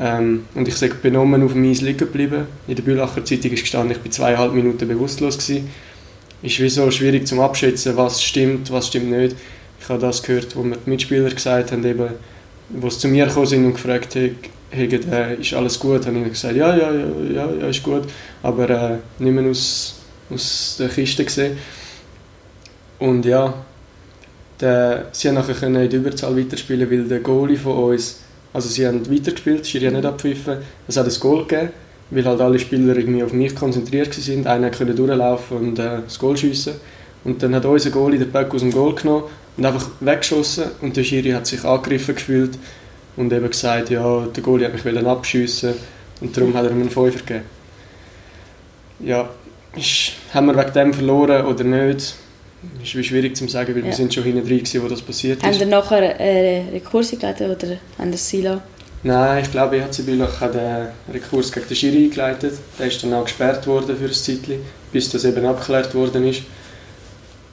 Ähm, 0.00 0.44
und 0.54 0.68
ich 0.68 0.76
sei 0.76 0.88
benommen 0.88 1.42
auf 1.42 1.52
dem 1.52 1.68
Eis 1.68 1.80
liegen 1.80 1.98
geblieben. 1.98 2.46
In 2.66 2.76
der 2.76 2.82
Bülacher 2.82 3.24
Zeitung 3.24 3.50
ist 3.50 3.62
gestanden, 3.62 3.92
ich 3.92 3.98
bin 3.98 4.12
zweieinhalb 4.12 4.54
Minuten 4.54 4.86
bewusstlos 4.86 5.36
gewesen. 5.36 5.68
Ist 6.40 6.60
wie 6.60 6.68
so 6.68 6.88
schwierig 6.90 7.26
zum 7.26 7.40
Abschätzen, 7.40 7.96
was 7.96 8.22
stimmt, 8.22 8.70
was 8.70 8.86
stimmt 8.86 9.10
nicht. 9.10 9.36
Ich 9.80 9.88
habe 9.88 10.00
das 10.00 10.22
gehört, 10.22 10.54
wo 10.54 10.62
mir 10.62 10.76
die 10.76 10.88
Mitspieler 10.90 11.30
gesagt 11.30 11.72
haben, 11.72 11.84
eben, 11.84 12.10
wo 12.70 12.88
sie 12.88 13.00
zu 13.00 13.08
mir 13.08 13.26
gekommen 13.26 13.46
sind 13.46 13.66
und 13.66 13.72
gefragt 13.74 14.14
haben, 14.14 14.36
haben, 14.72 15.12
äh, 15.12 15.34
ist 15.36 15.54
alles 15.54 15.78
gut? 15.78 16.06
Habe 16.06 16.18
ich 16.18 16.28
gesagt, 16.28 16.56
ja, 16.56 16.76
ja, 16.76 16.92
ja, 16.92 17.48
ja, 17.60 17.68
ist 17.68 17.82
gut. 17.82 18.02
Aber 18.42 18.68
äh, 18.68 18.98
nicht 19.18 19.32
mehr 19.32 19.50
aus, 19.50 19.94
aus 20.30 20.76
der 20.78 20.88
Kiste 20.88 21.24
gesehen. 21.24 21.56
Und 22.98 23.24
ja, 23.24 23.54
der, 24.60 25.06
sie 25.12 25.28
haben 25.28 25.36
nachher 25.36 25.54
können 25.54 25.82
in 25.82 25.90
der 25.90 26.00
Überzahl 26.00 26.36
weiterspielen, 26.36 26.90
weil 26.90 27.04
der 27.04 27.20
Goalie 27.20 27.56
von 27.56 27.76
uns, 27.92 28.20
also 28.52 28.68
sie 28.68 28.86
haben 28.86 29.08
weitergespielt, 29.10 29.66
Schiri 29.66 29.86
hat 29.86 29.94
nicht 29.94 30.04
abpfiffen, 30.04 30.58
es 30.88 30.96
hat 30.96 31.06
ein 31.06 31.20
Goal 31.20 31.46
gegeben, 31.46 31.70
weil 32.10 32.24
halt 32.24 32.40
alle 32.40 32.58
Spieler 32.58 32.96
irgendwie 32.96 33.22
auf 33.22 33.32
mich 33.32 33.54
konzentriert 33.54 34.16
waren. 34.16 34.46
Einer 34.46 34.70
konnte 34.70 34.94
durchlaufen 34.94 35.56
und 35.56 35.78
äh, 35.78 36.00
das 36.04 36.18
Goal 36.18 36.36
schiessen. 36.36 36.74
Und 37.24 37.42
dann 37.42 37.54
hat 37.54 37.64
unser 37.64 37.90
Goalie 37.90 38.18
den 38.18 38.30
Böck 38.30 38.52
aus 38.54 38.60
dem 38.60 38.72
Goal 38.72 38.94
genommen 38.94 39.24
und 39.56 39.66
einfach 39.66 39.88
weggeschossen 40.00 40.64
und 40.80 40.96
der 40.96 41.04
Schiri 41.04 41.30
hat 41.30 41.46
sich 41.46 41.64
angegriffen 41.64 42.14
gefühlt 42.14 42.58
und 43.18 43.32
eben 43.32 43.50
gesagt, 43.50 43.90
ja, 43.90 44.26
der 44.34 44.42
Goalie 44.42 44.64
hat 44.66 44.72
mich 44.72 44.84
wollen 44.84 45.06
abschiessen 45.06 45.74
und 46.20 46.34
darum 46.36 46.54
hat 46.54 46.64
er 46.64 46.70
ihm 46.70 46.80
einen 46.80 46.90
Fünfer 46.90 47.18
gegeben. 47.18 47.44
Ja, 49.00 49.28
ist, 49.76 50.12
haben 50.32 50.46
wir 50.46 50.56
wegen 50.56 50.72
dem 50.72 50.94
verloren 50.94 51.46
oder 51.46 51.64
nicht? 51.64 52.14
Ist 52.82 52.94
wie 52.96 53.04
schwierig 53.04 53.36
zu 53.36 53.46
sagen, 53.48 53.72
weil 53.74 53.82
Ja. 53.82 53.86
wir 53.86 53.92
sind 53.92 54.12
schon 54.12 54.24
hinten 54.24 54.44
drin 54.46 54.58
gewesen, 54.58 54.82
wo 54.82 54.88
das 54.88 55.00
passiert 55.02 55.42
Haben 55.42 55.50
ist. 55.52 55.60
ihr 55.60 55.66
nachher 55.66 56.18
äh, 56.20 56.62
Rekurse 56.72 57.16
geleitet 57.16 57.48
oder 57.62 57.76
haben 57.98 58.10
das 58.10 58.28
Silo? 58.28 58.60
Nein, 59.04 59.44
ich 59.44 59.50
glaube, 59.52 59.76
EHC 59.76 60.02
Bülach 60.04 60.40
hat 60.40 60.56
einen 60.56 60.88
Rekurs 61.12 61.52
gegen 61.52 61.68
den 61.68 61.76
Schiri 61.76 62.04
eingeleitet. 62.06 62.54
Der 62.78 62.86
ist 62.88 63.00
dann 63.04 63.14
auch 63.14 63.24
gesperrt 63.24 63.64
worden 63.68 63.96
für 63.96 64.06
ein 64.06 64.12
Zeitchen, 64.12 64.60
bis 64.90 65.08
das 65.10 65.24
eben 65.24 65.46
abgeklärt 65.46 65.94
worden 65.94 66.26
ist. 66.26 66.42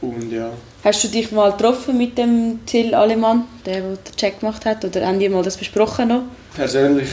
Und 0.01 0.31
ja, 0.31 0.49
Hast 0.85 1.03
du 1.03 1.07
dich 1.07 1.31
mal 1.31 1.51
getroffen 1.51 1.97
mit 1.97 2.15
dem 2.17 2.59
Till 2.67 2.93
Alemann, 2.93 3.45
der, 3.65 3.81
der 3.81 3.89
den 3.95 4.15
Check 4.15 4.39
gemacht 4.39 4.65
hat? 4.65 4.85
Oder 4.85 5.07
haben 5.07 5.19
die 5.19 5.27
mal 5.27 5.43
das 5.43 5.57
besprochen 5.57 6.07
noch? 6.09 6.21
persönlich 6.55 7.09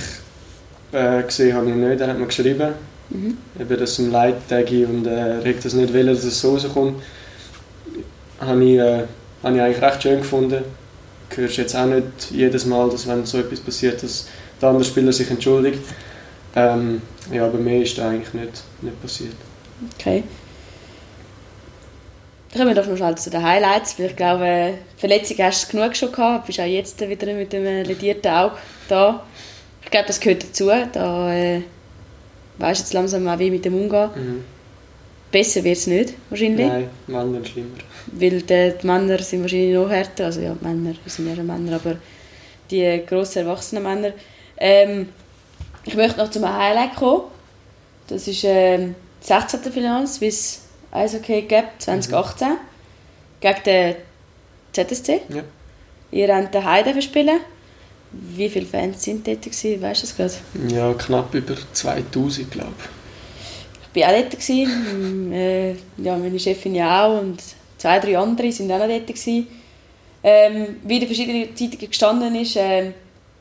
äh, 0.92 1.22
gesehen 1.22 1.56
habe 1.56 1.66
ich 1.66 1.72
ihn 1.72 1.88
nicht. 1.88 2.00
Er 2.00 2.08
hat 2.08 2.18
mir 2.18 2.26
geschrieben, 2.26 2.74
Mhm. 3.10 3.36
eben, 3.60 3.78
dass 3.78 3.90
es 3.90 3.98
ihm 3.98 4.10
leid 4.10 4.36
täte 4.48 4.86
und 4.86 5.06
äh, 5.06 5.38
er 5.38 5.44
hätte 5.44 5.64
das 5.64 5.74
nicht 5.74 5.92
wollen, 5.92 6.06
dass 6.06 6.24
es 6.24 6.40
so 6.40 6.52
rauskommt. 6.52 7.02
Habe 8.40 8.64
ich, 8.64 8.78
äh, 8.78 9.04
habe 9.42 9.56
ich 9.56 9.60
eigentlich 9.62 9.82
recht 9.82 10.02
schön 10.02 10.18
gefunden. 10.20 10.64
Du 11.28 11.36
hörst 11.36 11.56
jetzt 11.58 11.74
auch 11.76 11.84
nicht 11.86 12.04
jedes 12.30 12.64
Mal, 12.64 12.88
dass 12.88 13.06
wenn 13.06 13.26
so 13.26 13.38
etwas 13.38 13.60
passiert, 13.60 14.02
dass 14.02 14.28
der 14.60 14.68
andere 14.70 14.84
Spieler 14.84 15.12
sich 15.12 15.30
entschuldigt. 15.30 15.80
Ähm, 16.56 17.02
ja, 17.30 17.46
bei 17.48 17.58
mir 17.58 17.82
ist 17.82 17.98
das 17.98 18.04
eigentlich 18.06 18.32
nicht, 18.34 18.62
nicht 18.80 19.02
passiert. 19.02 19.34
Okay. 19.98 20.22
Dann 22.52 22.60
kommen 22.60 22.76
wir 22.76 22.82
doch 22.82 22.88
noch 22.88 22.98
schnell 22.98 23.16
zu 23.16 23.30
den 23.30 23.42
Highlights, 23.42 23.98
weil 23.98 24.06
ich 24.06 24.16
glaube, 24.16 24.46
äh, 24.46 24.72
Verletzungen 24.98 25.42
hast 25.42 25.72
du 25.72 25.76
genug 25.76 25.96
schon 25.96 26.12
gehabt. 26.12 26.44
Du 26.44 26.46
bist 26.48 26.60
auch 26.60 26.64
jetzt 26.66 27.00
wieder 27.00 27.32
mit 27.32 27.52
dem 27.52 27.64
äh, 27.64 27.82
ledierten 27.82 28.30
Auge 28.30 28.56
da. 28.88 29.24
Ich 29.82 29.90
glaube, 29.90 30.06
das 30.06 30.20
gehört 30.20 30.42
dazu. 30.42 30.70
Da 30.92 31.34
äh, 31.34 31.62
weißt 32.58 32.80
jetzt 32.80 32.92
langsam 32.92 33.26
auch, 33.26 33.38
wie 33.38 33.50
mit 33.50 33.64
dem 33.64 33.74
umgehen. 33.74 34.10
Mhm. 34.14 34.44
Besser 35.30 35.64
wird 35.64 35.78
es 35.78 35.86
nicht, 35.86 36.12
wahrscheinlich. 36.28 36.66
Nein, 36.66 36.90
Männer 37.06 37.42
schlimmer. 37.42 37.78
Weil 38.08 38.42
die, 38.42 38.72
die 38.82 38.86
Männer 38.86 39.18
sind 39.18 39.40
wahrscheinlich 39.40 39.74
noch 39.74 39.88
härter. 39.88 40.26
Also 40.26 40.42
ja, 40.42 40.54
die 40.54 40.62
Männer, 40.62 40.94
wir 41.02 41.10
sind 41.10 41.34
ja 41.34 41.42
Männer, 41.42 41.76
aber 41.76 41.96
die 42.70 43.02
grossen 43.06 43.46
erwachsenen 43.46 43.82
Männer. 43.82 44.12
Ähm, 44.58 45.08
ich 45.84 45.94
möchte 45.94 46.18
noch 46.18 46.30
zum 46.30 46.46
Highlight 46.46 46.96
kommen. 46.96 47.22
Das 48.08 48.28
ist 48.28 48.44
ähm, 48.44 48.94
das 49.26 49.50
16. 49.50 49.72
Finale 49.72 50.06
Swiss 50.06 50.61
Eishockey 50.92 51.42
Gap 51.42 51.72
2018 51.78 52.48
gegen 53.40 53.62
den 53.64 53.96
ZSC. 54.72 55.22
Ja. 55.28 55.42
Ihr 56.10 56.34
habt 56.34 56.54
daheim 56.54 56.84
dürfen 56.84 57.02
spielen. 57.02 57.40
Wie 58.12 58.48
viele 58.48 58.66
Fans 58.66 59.02
sind 59.02 59.26
dort? 59.26 59.42
Gewesen? 59.42 59.80
Weißt 59.80 60.02
du 60.02 60.06
das 60.06 60.16
gerade? 60.16 60.74
Ja, 60.74 60.92
knapp 60.92 61.34
über 61.34 61.54
2000, 61.72 62.50
glaube 62.50 62.72
Ich 63.94 64.02
war 64.02 64.10
auch 64.10 64.14
dort. 64.14 64.30
Gewesen. 64.32 65.32
äh, 65.32 65.72
ja, 65.96 66.16
meine 66.16 66.38
Chefin 66.38 66.74
ja 66.74 67.06
auch 67.06 67.20
und 67.20 67.42
zwei, 67.78 67.98
drei 67.98 68.18
andere 68.18 68.52
sind 68.52 68.70
auch 68.70 68.78
noch 68.78 68.86
dort. 68.88 69.06
Gewesen. 69.06 69.48
Ähm, 70.22 70.76
wie 70.84 70.98
in 70.98 71.06
verschiedenen 71.06 71.56
Zeitungen 71.56 71.88
gestanden 71.88 72.34
ist, 72.36 72.56
ähm, 72.56 72.94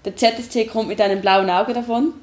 der 0.03 0.15
ZSC 0.15 0.65
kommt 0.65 0.87
mit 0.87 0.99
einem 0.99 1.21
blauen 1.21 1.49
Auge 1.49 1.73
davon. 1.73 2.13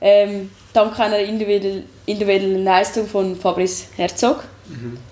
Ähm, 0.00 0.50
dank 0.78 0.98
einer 1.00 1.18
individuellen, 1.18 2.64
Leistung 2.64 3.06
von 3.06 3.36
Fabrice 3.36 3.86
Herzog 3.96 4.44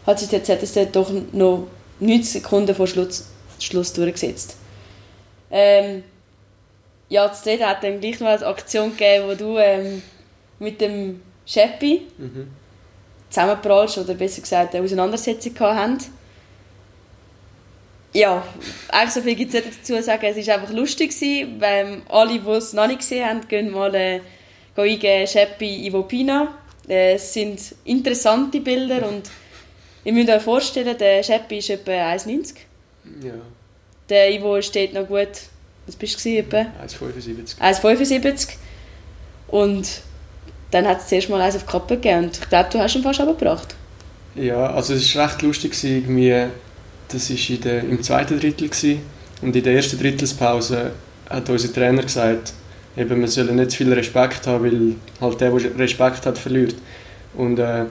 hat 0.06 0.18
sich 0.20 0.28
der 0.28 0.44
ZSC 0.44 0.86
doch 0.92 1.10
noch 1.32 1.66
90 1.98 2.42
Sekunden 2.42 2.74
vor 2.74 2.86
Schluss, 2.86 3.26
Schluss 3.58 3.92
durchgesetzt. 3.92 4.56
Ähm, 5.50 6.04
ja, 7.08 7.26
das 7.26 7.44
Reden 7.46 7.66
hat 7.66 7.82
dann 7.82 8.00
gleich 8.00 8.20
noch 8.20 8.28
eine 8.28 8.46
Aktion 8.46 8.90
gegeben, 8.90 9.28
wo 9.28 9.34
du 9.34 9.58
ähm, 9.58 10.02
mit 10.58 10.80
dem 10.80 11.20
Scheppi 11.46 12.02
Mhm. 12.18 12.48
zusammenprallst 13.30 13.98
oder 13.98 14.14
besser 14.14 14.42
gesagt 14.42 14.74
eine 14.74 14.84
Auseinandersetzung 14.84 15.54
gehabt 15.54 15.78
haben. 15.78 15.98
Ja, 18.12 18.42
eigentlich 18.88 19.10
so 19.14 19.20
viel 19.20 19.34
gibt 19.34 19.54
es 19.54 19.64
nicht 19.64 19.78
dazu 19.80 19.94
zu 19.94 20.02
sagen. 20.02 20.24
Es 20.26 20.46
war 20.46 20.54
einfach 20.54 20.72
lustig. 20.72 21.10
Gewesen, 21.10 21.60
weil 21.60 22.02
alle, 22.08 22.38
die 22.38 22.50
es 22.50 22.72
noch 22.72 22.86
nicht 22.86 23.00
gesehen 23.00 23.26
haben, 23.26 23.46
gehen 23.48 23.70
mal 23.70 23.94
äh, 23.94 24.20
eingeben, 24.82 25.26
Scheppi 25.26 25.86
Ivo 25.86 26.02
Pina. 26.02 26.54
Äh, 26.88 27.14
es 27.14 27.32
sind 27.32 27.60
interessante 27.84 28.60
Bilder 28.60 29.06
und 29.08 29.30
ihr 30.04 30.12
müsst 30.12 30.30
euch 30.30 30.42
vorstellen, 30.42 30.96
der 30.98 31.22
Scheppi 31.22 31.58
ist 31.58 31.70
etwa 31.70 31.92
1,90. 31.92 32.54
Ja, 33.22 33.32
Der 34.08 34.32
Ivo 34.32 34.60
steht 34.62 34.94
noch 34.94 35.06
gut, 35.06 35.28
was 35.86 35.96
bist 35.96 36.24
du 36.24 36.28
etwa? 36.30 36.66
1,75. 36.84 37.60
1,75. 37.60 38.48
Und 39.48 40.02
dann 40.70 40.86
hat 40.86 41.00
es 41.00 41.08
zuerst 41.08 41.28
mal 41.28 41.40
eins 41.40 41.56
auf 41.56 41.62
die 41.64 41.70
Kappe 41.70 41.96
gegeben 41.96 42.24
und 42.24 42.38
ich 42.38 42.48
glaube, 42.48 42.68
du 42.70 42.78
hast 42.78 42.94
ihn 42.96 43.02
fast 43.02 43.20
abgebracht. 43.20 43.74
Ja, 44.34 44.70
also 44.74 44.94
es 44.94 45.14
war 45.16 45.28
recht 45.28 45.42
lustig, 45.42 45.72
irgendwie, 45.82 46.48
das 47.08 47.30
war 47.30 47.56
der, 47.58 47.80
im 47.80 48.02
zweiten 48.02 48.38
Drittel 48.38 48.68
gewesen, 48.68 49.00
und 49.42 49.54
in 49.54 49.62
der 49.62 49.74
ersten 49.74 49.98
Drittelspause 49.98 50.92
hat 51.28 51.48
unser 51.48 51.72
Trainer 51.72 52.02
gesagt, 52.02 52.52
eben, 52.96 53.20
wir 53.20 53.28
sollen 53.28 53.56
nicht 53.56 53.70
zu 53.70 53.78
viel 53.78 53.92
Respekt 53.92 54.46
haben, 54.46 54.64
weil 54.64 54.94
halt 55.20 55.40
der, 55.40 55.50
der 55.50 55.78
Respekt 55.78 56.26
hat, 56.26 56.38
verliert. 56.38 56.76
Und 57.36 57.58
äh, 57.58 57.84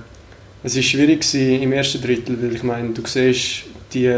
es 0.64 0.76
war 0.76 0.84
schwierig 0.84 1.34
im 1.36 1.72
ersten 1.72 2.02
Drittel, 2.02 2.42
weil 2.42 2.56
ich 2.56 2.64
meine, 2.64 2.90
du 2.90 3.02
siehst, 3.06 3.66
die, 3.94 4.12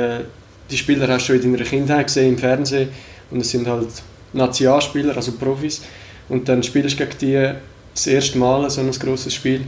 die 0.69 0.78
Spieler 0.78 1.08
hast 1.08 1.28
du 1.28 1.34
schon 1.34 1.43
in 1.43 1.54
deiner 1.54 1.65
Kindheit 1.65 2.08
gesehen 2.08 2.34
im 2.34 2.38
Fernsehen 2.38 2.89
und 3.32 3.41
es 3.41 3.52
sind 3.52 3.67
halt 3.67 3.89
Nationalspieler, 4.34 5.15
also 5.15 5.34
Profis 5.34 5.82
und 6.30 6.47
dann 6.47 6.63
spielst 6.63 7.00
du 7.00 7.06
gegen 7.06 7.17
die 7.19 7.54
das 7.93 8.08
erste 8.08 8.38
Mal 8.38 8.69
so 8.69 8.82
ein 8.82 8.91
grosses 8.91 9.34
Spiel 9.34 9.62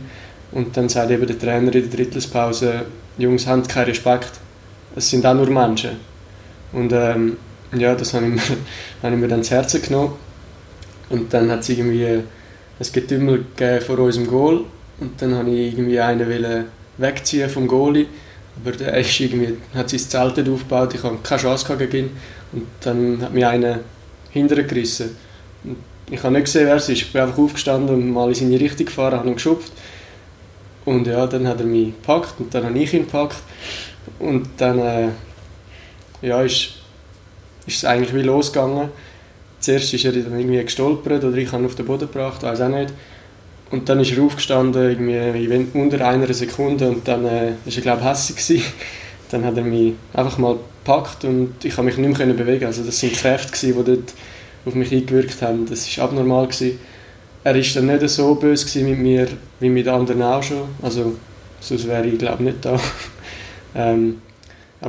und 0.51 0.75
dann 0.75 0.89
sagt 0.89 1.11
eben 1.11 1.27
der 1.27 1.37
Trainer 1.37 1.73
in 1.73 1.89
der 1.89 1.97
Drittelspause, 1.97 2.85
Jungs, 3.17 3.45
habt 3.45 3.67
keinen 3.67 3.85
Respekt, 3.85 4.31
es 4.95 5.09
sind 5.09 5.25
auch 5.25 5.33
nur 5.33 5.49
Menschen. 5.49 5.91
Und 6.71 6.93
ähm, 6.93 7.37
ja, 7.75 7.93
das 7.95 8.13
habe 8.13 8.25
ich, 8.25 8.31
mir, 8.31 8.41
habe 9.03 9.15
ich 9.15 9.21
mir 9.21 9.27
dann 9.27 9.43
zu 9.43 9.55
Herzen 9.55 9.81
genommen. 9.81 10.13
Und 11.09 11.33
dann 11.33 11.49
hat 11.51 11.61
es 11.61 11.69
irgendwie 11.69 12.05
ein 12.05 12.23
Getümmel 12.93 13.45
vor 13.85 13.99
unserem 13.99 14.27
Goal. 14.27 14.65
Und 14.99 15.21
dann 15.21 15.35
habe 15.35 15.49
ich 15.49 15.73
irgendwie 15.73 15.99
einen 15.99 16.65
wegziehen 16.97 17.49
vom 17.49 17.67
Goalie. 17.67 18.07
Aber 18.61 18.75
der 18.75 18.97
ist 18.97 19.19
irgendwie, 19.19 19.57
hat 19.73 19.89
sein 19.89 19.99
Zelt 19.99 20.37
dort 20.37 20.49
aufgebaut, 20.49 20.93
ich 20.93 21.03
hatte 21.03 21.17
keine 21.23 21.41
Chance 21.41 21.77
gegen 21.77 21.97
ihn. 21.97 22.09
Und 22.51 22.65
dann 22.81 23.21
hat 23.21 23.33
mich 23.33 23.45
einer 23.45 23.79
hinterher 24.31 24.65
gerissen. 24.65 25.15
Und 25.63 25.77
ich 26.11 26.21
habe 26.21 26.33
nicht 26.33 26.45
gesehen, 26.45 26.67
wer 26.67 26.75
es 26.75 26.89
ist. 26.89 27.01
Ich 27.01 27.13
bin 27.13 27.21
einfach 27.21 27.37
aufgestanden 27.37 27.95
und 27.95 28.11
mal 28.11 28.29
in 28.29 28.35
seine 28.35 28.59
Richtung 28.59 28.85
gefahren, 28.85 29.19
habe 29.19 29.29
ihn 29.29 29.35
geschupft. 29.35 29.71
Und 30.85 31.07
ja, 31.07 31.27
dann 31.27 31.47
hat 31.47 31.59
er 31.59 31.65
mich 31.65 31.87
gepackt 31.87 32.33
und 32.39 32.53
dann 32.53 32.65
habe 32.65 32.79
ich 32.79 32.93
ihn 32.93 33.05
gepackt. 33.05 33.37
Und 34.17 34.49
dann 34.57 34.79
äh, 34.79 35.09
ja, 36.21 36.41
ist, 36.41 36.69
ist 37.67 37.77
es 37.77 37.85
eigentlich 37.85 38.13
wie 38.13 38.21
losgegangen. 38.21 38.89
Zuerst 39.59 39.93
ist 39.93 40.05
er 40.05 40.13
dann 40.13 40.39
irgendwie 40.39 40.63
gestolpert 40.63 41.23
oder 41.23 41.37
ich 41.37 41.51
habe 41.51 41.63
ihn 41.63 41.65
auf 41.65 41.75
den 41.75 41.85
Boden 41.85 42.11
gebracht, 42.11 42.43
weiß 42.43 42.61
auch 42.61 42.69
nicht. 42.69 42.93
Und 43.71 43.87
dann 43.87 43.99
ist 43.99 44.11
er 44.11 44.23
aufgestanden, 44.23 44.89
irgendwie 44.89 45.67
unter 45.73 46.07
einer 46.07 46.33
Sekunde 46.33 46.89
und 46.89 47.07
dann 47.07 47.25
äh, 47.25 47.51
ist 47.65 47.77
er 47.77 47.83
glaube 47.83 48.01
ich 48.01 48.07
hässig 48.07 48.35
gewesen. 48.37 48.63
Dann 49.31 49.45
hat 49.45 49.57
er 49.57 49.63
mich 49.63 49.93
einfach 50.11 50.39
mal 50.39 50.57
gepackt 50.83 51.23
und 51.23 51.63
ich 51.63 51.77
habe 51.77 51.83
mich 51.83 51.97
nicht 51.97 52.17
mehr 52.17 52.33
bewegen. 52.33 52.65
Also 52.65 52.81
das 52.81 52.99
sind 52.99 53.13
Kräfte 53.13 53.51
gewesen, 53.51 53.85
die 53.85 53.91
dort 53.91 54.13
auf 54.65 54.73
mich 54.73 54.91
eingewirkt 54.91 55.39
haben. 55.43 55.67
Das 55.69 55.95
war 55.95 56.05
abnormal 56.05 56.47
gewesen. 56.47 56.79
Er 57.43 57.55
war 57.55 57.61
dann 57.61 57.85
nicht 57.85 58.09
so 58.09 58.33
böse 58.33 58.79
mit 58.79 58.97
mir 58.97 59.27
wie 59.59 59.69
mit 59.69 59.87
anderen 59.87 60.23
auch 60.23 60.41
schon. 60.41 60.63
Also 60.81 61.15
sonst 61.59 61.87
wäre 61.87 62.07
ich 62.07 62.17
glaube 62.17 62.43
nicht 62.43 62.65
da. 62.65 62.79
ähm, 63.75 64.19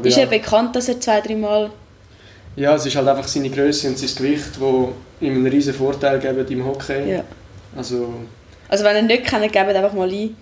Ist 0.02 0.16
ja. 0.16 0.24
ja 0.24 0.30
bekannt, 0.30 0.74
dass 0.74 0.88
er 0.88 0.98
zwei, 1.00 1.20
dreimal. 1.20 1.70
Ja, 2.56 2.74
es 2.74 2.84
ist 2.86 2.96
halt 2.96 3.08
einfach 3.08 3.26
seine 3.28 3.48
Größe 3.50 3.88
und 3.88 3.98
sein 3.98 4.10
Gewicht, 4.16 4.58
wo 4.60 4.92
ihm 5.20 5.34
einen 5.34 5.46
riesen 5.46 5.72
Vorteil 5.74 6.18
geben 6.18 6.46
im 6.48 6.64
Hockey. 6.66 7.10
Ja. 7.12 7.24
Also, 7.76 8.12
Also, 8.68 8.84
wenn 8.84 8.96
ihr 8.96 9.00
ihn 9.02 9.06
nicht 9.06 9.24
kennt, 9.24 9.44
gebt 9.52 9.56
einfach 9.74 9.92
mal 9.92 10.10
ein. 10.10 10.36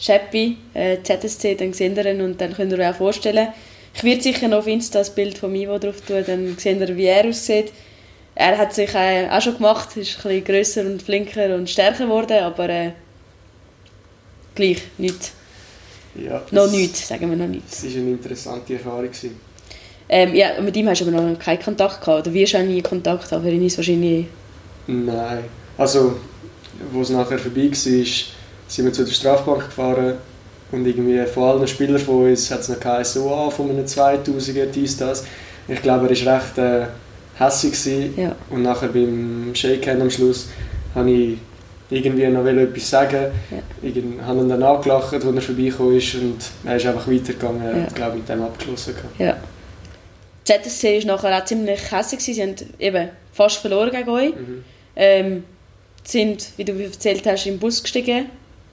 Scheppi, 0.00 0.56
äh, 0.74 0.98
ZSC, 1.02 1.56
dann 1.56 1.72
seht 1.72 1.96
ihr 1.96 2.06
ihn 2.06 2.20
und 2.20 2.40
dann 2.40 2.54
könnt 2.54 2.70
ihr 2.72 2.78
euch 2.78 2.88
auch 2.88 2.94
vorstellen. 2.94 3.48
Ich 3.94 4.04
werde 4.04 4.22
sicher 4.22 4.46
noch 4.46 4.58
auf 4.58 4.66
Insta 4.68 5.00
das 5.00 5.10
Bild 5.12 5.36
von 5.36 5.52
Ivo 5.56 5.76
drauf 5.78 6.00
tun, 6.02 6.22
dann 6.24 6.56
seht 6.56 6.78
ihr, 6.80 6.96
wie 6.96 7.06
er 7.06 7.26
aussieht. 7.26 7.72
Er 8.36 8.56
hat 8.56 8.72
sich 8.72 8.94
äh, 8.94 9.28
auch 9.28 9.42
schon 9.42 9.56
gemacht, 9.56 9.96
ist 9.96 10.18
ein 10.18 10.22
bisschen 10.22 10.44
grösser 10.44 10.80
und 10.82 11.02
flinker 11.02 11.52
und 11.56 11.68
stärker 11.68 12.04
geworden, 12.04 12.38
aber 12.44 12.68
äh, 12.68 12.90
gleich, 14.54 14.82
nicht. 14.98 15.32
ja. 16.14 16.42
Noch 16.52 16.66
es- 16.66 16.70
nicht, 16.72 16.96
sagen 16.96 17.28
wir 17.30 17.36
noch 17.36 17.48
nicht. 17.48 17.64
Es 17.68 17.82
war 17.84 17.90
eine 17.90 18.10
interessante 18.10 18.74
Erfahrung. 18.74 19.06
Gewesen. 19.06 19.47
Ähm, 20.08 20.34
ja, 20.34 20.60
mit 20.60 20.76
ihm 20.76 20.88
hast 20.88 21.00
du 21.02 21.06
aber 21.08 21.20
noch 21.20 21.38
keinen 21.38 21.60
Kontakt 21.62 22.00
gehabt, 22.00 22.26
oder 22.26 22.34
wirst 22.34 22.54
du 22.54 22.58
auch 22.58 22.62
nie 22.62 22.80
Kontakt 22.82 23.30
haben, 23.30 23.46
ihn 23.46 23.64
ist 23.66 23.76
wahrscheinlich... 23.76 24.26
Nein. 24.86 25.44
Also, 25.76 26.16
wo 26.92 27.02
es 27.02 27.10
nachher 27.10 27.38
vorbei 27.38 27.70
war, 27.70 27.74
sind 27.74 28.84
wir 28.84 28.92
zu 28.92 29.04
der 29.04 29.12
Strafbank 29.12 29.66
gefahren 29.66 30.14
und 30.72 30.86
irgendwie 30.86 31.24
von 31.26 31.44
allen 31.44 31.66
Spielern 31.68 31.98
von 31.98 32.30
uns 32.30 32.50
hat 32.50 32.60
es 32.60 32.68
noch 32.68 32.80
geheißen, 32.80 33.22
ah, 33.28 33.50
von 33.50 33.70
einem 33.70 33.84
2000er, 33.84 34.66
dies, 34.66 34.96
das. 34.96 35.24
Ich 35.66 35.82
glaube, 35.82 36.08
er 36.08 36.26
war 36.26 36.34
recht 36.36 36.58
äh, 36.58 36.86
hässig. 37.38 38.10
Ja. 38.16 38.34
Und 38.50 38.62
nachher 38.62 38.88
beim 38.88 39.50
Shakehands 39.54 40.02
am 40.02 40.10
Schluss 40.10 40.48
habe 40.94 41.10
ich 41.10 41.38
irgendwie 41.90 42.26
noch 42.28 42.44
etwas 42.44 42.90
sagen. 42.90 43.26
Ja. 43.50 43.58
Ich 43.82 43.94
habe 44.26 44.40
ihn 44.40 44.48
dann 44.48 44.62
angelacht, 44.62 45.12
als 45.14 45.24
er 45.24 45.40
vorbeigekommen 45.42 45.96
ist 45.96 46.14
und 46.14 46.36
er 46.64 46.76
ist 46.76 46.86
einfach 46.86 47.06
weitergegangen. 47.06 47.62
Er 47.62 47.76
Ja. 47.76 47.82
hat, 47.84 47.94
glaube 47.94 48.12
ich, 48.12 48.18
mit 48.20 48.28
dem 48.28 48.42
abgeschlossen. 48.42 48.94
gehabt. 48.94 49.18
Ja. 49.18 49.36
Die 50.48 50.62
ZSC 50.62 51.06
war 51.06 51.16
nachher 51.16 51.38
auch 51.38 51.44
ziemlich 51.44 51.90
hässlich. 51.90 52.20
Sie 52.20 52.42
haben 52.42 52.54
eben 52.78 53.10
fast 53.32 53.56
verloren 53.56 53.90
gegen 53.90 54.08
euch. 54.08 54.30
Mhm. 54.30 54.64
Ähm, 54.96 55.44
sind, 56.04 56.52
wie 56.56 56.64
du 56.64 56.72
erzählt 56.82 57.26
hast, 57.26 57.46
im 57.46 57.58
Bus 57.58 57.82
gestiegen 57.82 58.26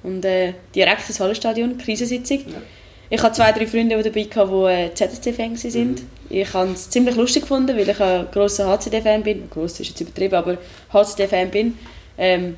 und 0.03 0.23
äh, 0.23 0.53
direkt 0.73 1.07
ins 1.07 1.19
Hallenstadion, 1.19 1.77
Krisensitzung. 1.77 2.39
Ja. 2.39 2.61
Ich 3.09 3.21
hatte 3.21 3.35
zwei, 3.35 3.51
drei 3.51 3.67
Freunde 3.67 4.01
dabei, 4.01 4.23
die 4.23 4.89
äh, 4.89 4.93
ZSC-Fans 4.93 5.61
sind. 5.61 6.03
Ich 6.29 6.51
habe 6.53 6.71
es 6.71 6.89
ziemlich 6.89 7.15
lustig 7.15 7.43
gefunden, 7.43 7.75
weil 7.75 7.87
ich 7.87 7.99
ein 7.99 8.27
grosser 8.31 8.67
HCD-Fan 8.67 9.23
bin. 9.23 9.49
Gross 9.49 9.79
ist 9.79 9.89
jetzt 9.89 10.01
übertrieben, 10.01 10.35
aber 10.35 10.57
HCD-Fan 10.91 11.51
bin. 11.51 11.77
Ähm, 12.17 12.57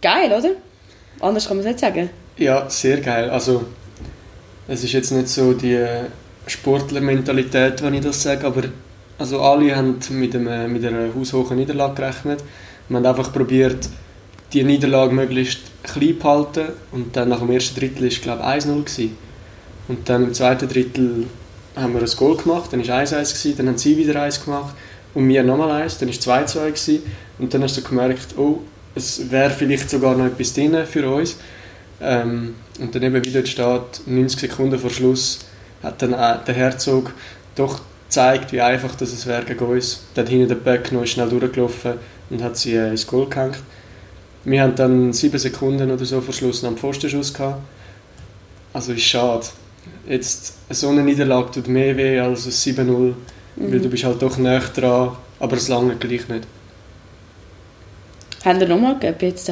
geil, 0.00 0.32
oder? 0.32 0.50
Anders 1.20 1.48
kann 1.48 1.56
man 1.56 1.66
es 1.66 1.72
nicht 1.72 1.80
sagen. 1.80 2.10
Ja, 2.36 2.68
sehr 2.68 3.00
geil. 3.00 3.30
Also, 3.30 3.64
es 4.68 4.84
ist 4.84 4.92
jetzt 4.92 5.10
nicht 5.10 5.28
so 5.28 5.54
die 5.54 5.84
Sportlermentalität, 6.46 7.82
wenn 7.82 7.94
ich 7.94 8.02
das 8.02 8.22
sage, 8.22 8.46
aber 8.46 8.64
also 9.18 9.40
alle 9.40 9.74
haben 9.74 9.98
mit, 10.10 10.34
einem, 10.34 10.72
mit 10.72 10.84
einer 10.84 11.14
haushohen 11.14 11.56
Niederlage 11.56 11.94
gerechnet. 11.94 12.44
Wir 12.88 12.96
haben 12.98 13.06
einfach 13.06 13.32
probiert, 13.32 13.88
die 14.52 14.62
Niederlage 14.64 15.14
möglichst 15.14 15.60
klein 15.82 16.20
zu 16.20 16.28
halten 16.28 16.72
und 16.92 17.16
dann 17.16 17.28
nach 17.28 17.40
dem 17.40 17.50
ersten 17.50 17.78
Drittel 17.78 18.02
war 18.02 18.08
es 18.08 18.20
glaube 18.20 18.42
ich 18.42 18.64
1-0 18.64 18.84
gewesen. 18.84 19.16
Und 19.88 20.08
dann 20.08 20.24
im 20.24 20.34
zweiten 20.34 20.68
Drittel 20.68 21.26
haben 21.76 21.94
wir 21.94 22.00
ein 22.00 22.16
Goal 22.16 22.36
gemacht, 22.36 22.72
dann 22.72 22.86
war 22.86 23.02
es 23.02 23.12
1-1, 23.12 23.18
gewesen, 23.20 23.56
dann 23.56 23.68
haben 23.68 23.78
sie 23.78 23.96
wieder 23.96 24.22
eins 24.22 24.42
gemacht 24.44 24.74
und 25.14 25.28
wir 25.28 25.42
nochmal 25.42 25.82
eins, 25.82 25.98
dann 25.98 26.08
war 26.08 26.14
es 26.14 26.54
2-2 26.54 26.66
gewesen. 26.66 27.02
und 27.38 27.52
dann 27.54 27.62
hast 27.62 27.76
du 27.76 27.82
gemerkt, 27.82 28.38
oh, 28.38 28.60
es 28.94 29.30
wäre 29.30 29.50
vielleicht 29.50 29.90
sogar 29.90 30.16
noch 30.16 30.26
etwas 30.26 30.54
drin 30.54 30.76
für 30.86 31.08
uns. 31.08 31.36
Ähm, 32.00 32.54
und 32.78 32.94
dann 32.94 33.02
eben, 33.02 33.24
wie 33.24 33.30
dort 33.30 33.48
steht, 33.48 34.06
90 34.06 34.40
Sekunden 34.40 34.78
vor 34.78 34.90
Schluss, 34.90 35.40
hat 35.84 36.02
dann 36.02 36.10
der 36.10 36.54
Herzog 36.54 37.12
doch 37.54 37.80
gezeigt, 38.08 38.52
wie 38.52 38.60
einfach 38.60 38.94
das 38.94 39.12
es 39.12 39.26
wäre 39.26 39.44
gegen 39.44 39.64
uns. 39.64 40.04
Dann 40.14 40.26
hinten 40.26 40.48
der 40.48 40.54
Böck 40.56 40.92
noch 40.92 41.06
schnell 41.06 41.28
durchgelaufen 41.28 41.94
und 42.30 42.42
hat 42.42 42.56
sie 42.56 42.74
äh, 42.74 42.88
ins 42.90 43.06
Goal 43.06 43.28
gehängt. 43.28 43.58
Wir 44.44 44.62
haben 44.62 44.74
dann 44.74 45.12
sieben 45.12 45.38
Sekunden 45.38 45.90
oder 45.90 46.04
so 46.04 46.20
vor 46.20 46.34
Schluss 46.34 46.62
noch 46.62 46.68
einen 46.70 46.78
Pfostenschuss 46.78 47.32
gehabt. 47.32 47.60
Also 48.72 48.92
ist 48.92 49.02
schade. 49.04 49.46
Jetzt, 50.08 50.54
so 50.70 50.88
eine 50.88 51.02
Niederlage 51.02 51.50
tut 51.52 51.68
mehr 51.68 51.96
weh 51.96 52.18
als 52.18 52.46
ein 52.46 52.52
7-0, 52.52 53.14
weil 53.56 53.80
du 53.80 53.88
bist 53.88 54.04
halt 54.04 54.20
doch 54.20 54.36
näher 54.36 54.60
dran, 54.74 55.16
aber 55.40 55.56
es 55.56 55.68
lange 55.68 55.96
gleich 55.96 56.28
nicht. 56.28 56.46
Haben 58.44 58.60
wir 58.60 58.68
nochmal 58.68 58.98
gegeben 58.98 59.18
jetzt? 59.22 59.50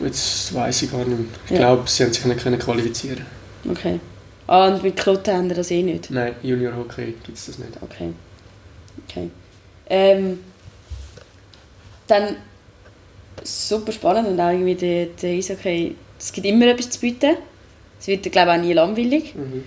Jetzt 0.00 0.54
weiß 0.54 0.82
ich 0.82 0.90
gar 0.92 0.98
nicht 0.98 1.08
mehr. 1.08 1.18
Ich 1.46 1.50
Ja. 1.52 1.58
glaube, 1.58 1.88
sie 1.88 2.04
haben 2.04 2.12
sich 2.12 2.24
nicht 2.24 2.42
können 2.42 2.58
qualifizieren 2.58 3.24
Okay. 3.68 4.00
Ah, 4.46 4.68
und 4.68 4.82
mit 4.82 4.96
Kloten 4.96 5.34
haben 5.34 5.48
wir 5.48 5.56
das 5.56 5.70
eh 5.70 5.82
nicht? 5.82 6.10
Nein, 6.10 6.34
Junior 6.42 6.76
Hockey 6.76 7.14
gibt 7.24 7.36
es 7.36 7.46
das 7.46 7.58
nicht. 7.58 7.72
Okay. 7.82 8.10
Okay. 9.08 9.30
Ähm, 9.88 10.38
dann 12.06 12.36
super 13.42 13.92
spannend 13.92 14.28
und 14.28 14.40
auch 14.40 14.50
irgendwie 14.50 14.74
der, 14.74 15.06
der 15.06 15.30
Eishockey, 15.30 15.96
es 16.18 16.32
gibt 16.32 16.46
immer 16.46 16.66
etwas 16.66 16.90
zu 16.90 17.00
bieten. 17.00 17.36
Es 18.00 18.06
wird, 18.06 18.30
glaube 18.30 18.52
ich, 18.52 18.58
auch 18.58 18.62
nie 18.62 18.72
langweilig. 18.72 19.34
Mhm. 19.34 19.64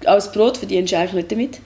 Das 0.00 0.32
Brot 0.32 0.56
verdienst 0.56 0.92
du 0.92 0.98
eigentlich 0.98 1.12
nicht 1.12 1.32
damit. 1.32 1.60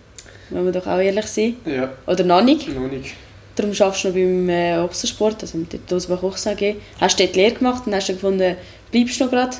Wenn 0.51 0.65
wir 0.65 0.73
doch 0.73 0.87
auch 0.87 0.99
ehrlich 0.99 1.27
sein. 1.27 1.57
Ja, 1.65 1.93
Oder 2.07 2.25
noch 2.25 2.43
nicht. 2.43 2.69
noch 2.69 2.89
nicht. 2.89 3.15
Darum 3.57 3.73
schaffst 3.73 4.05
du 4.05 4.09
noch 4.09 4.15
beim 4.15 4.49
äh, 4.51 4.77
Ochsensport, 4.79 5.43
also 5.43 5.57
mit 5.59 5.73
der 5.73 5.81
Dosenbach 5.89 6.23
Ochsen 6.23 6.53
AG. 6.53 6.77
Hast 7.01 7.19
dort 7.19 7.35
die 7.35 7.41
Lehre 7.41 7.55
gemacht 7.55 7.87
und 7.87 7.95
hast 7.95 8.09
dann 8.09 8.17
gefunden, 8.17 8.57
bleibst 8.93 9.19
du 9.19 9.25
noch 9.25 9.31
gerade. 9.31 9.57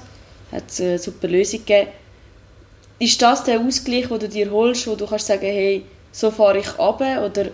Hat 0.53 0.65
es 0.69 0.81
eine 0.81 0.99
super 0.99 1.29
Lösung 1.29 1.61
gegeben. 1.61 1.91
Ist 2.99 3.21
das 3.21 3.45
der 3.45 3.61
Ausgleich, 3.61 4.09
den 4.09 4.19
du 4.19 4.29
dir 4.29 4.51
holst, 4.51 4.87
wo 4.87 4.95
du 4.95 5.07
kannst 5.07 5.27
sagen, 5.27 5.47
hey, 5.47 5.85
so 6.13 6.31
fahre 6.31 6.59
ich 6.59 6.79
runter? 6.79 7.27
Oder 7.27 7.47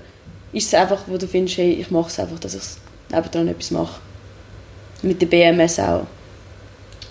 ist 0.53 0.67
es 0.67 0.75
einfach, 0.75 1.03
wo 1.07 1.17
du 1.17 1.27
findest, 1.27 1.59
hey, 1.59 1.73
ich 1.73 1.91
mache 1.91 2.09
es 2.09 2.19
einfach, 2.19 2.39
dass 2.39 2.55
ich 2.55 2.63
nebendran 3.11 3.49
etwas 3.49 3.71
mache? 3.71 4.01
Mit 5.03 5.21
der 5.21 5.27
BMS 5.27 5.81
auch. 5.81 6.07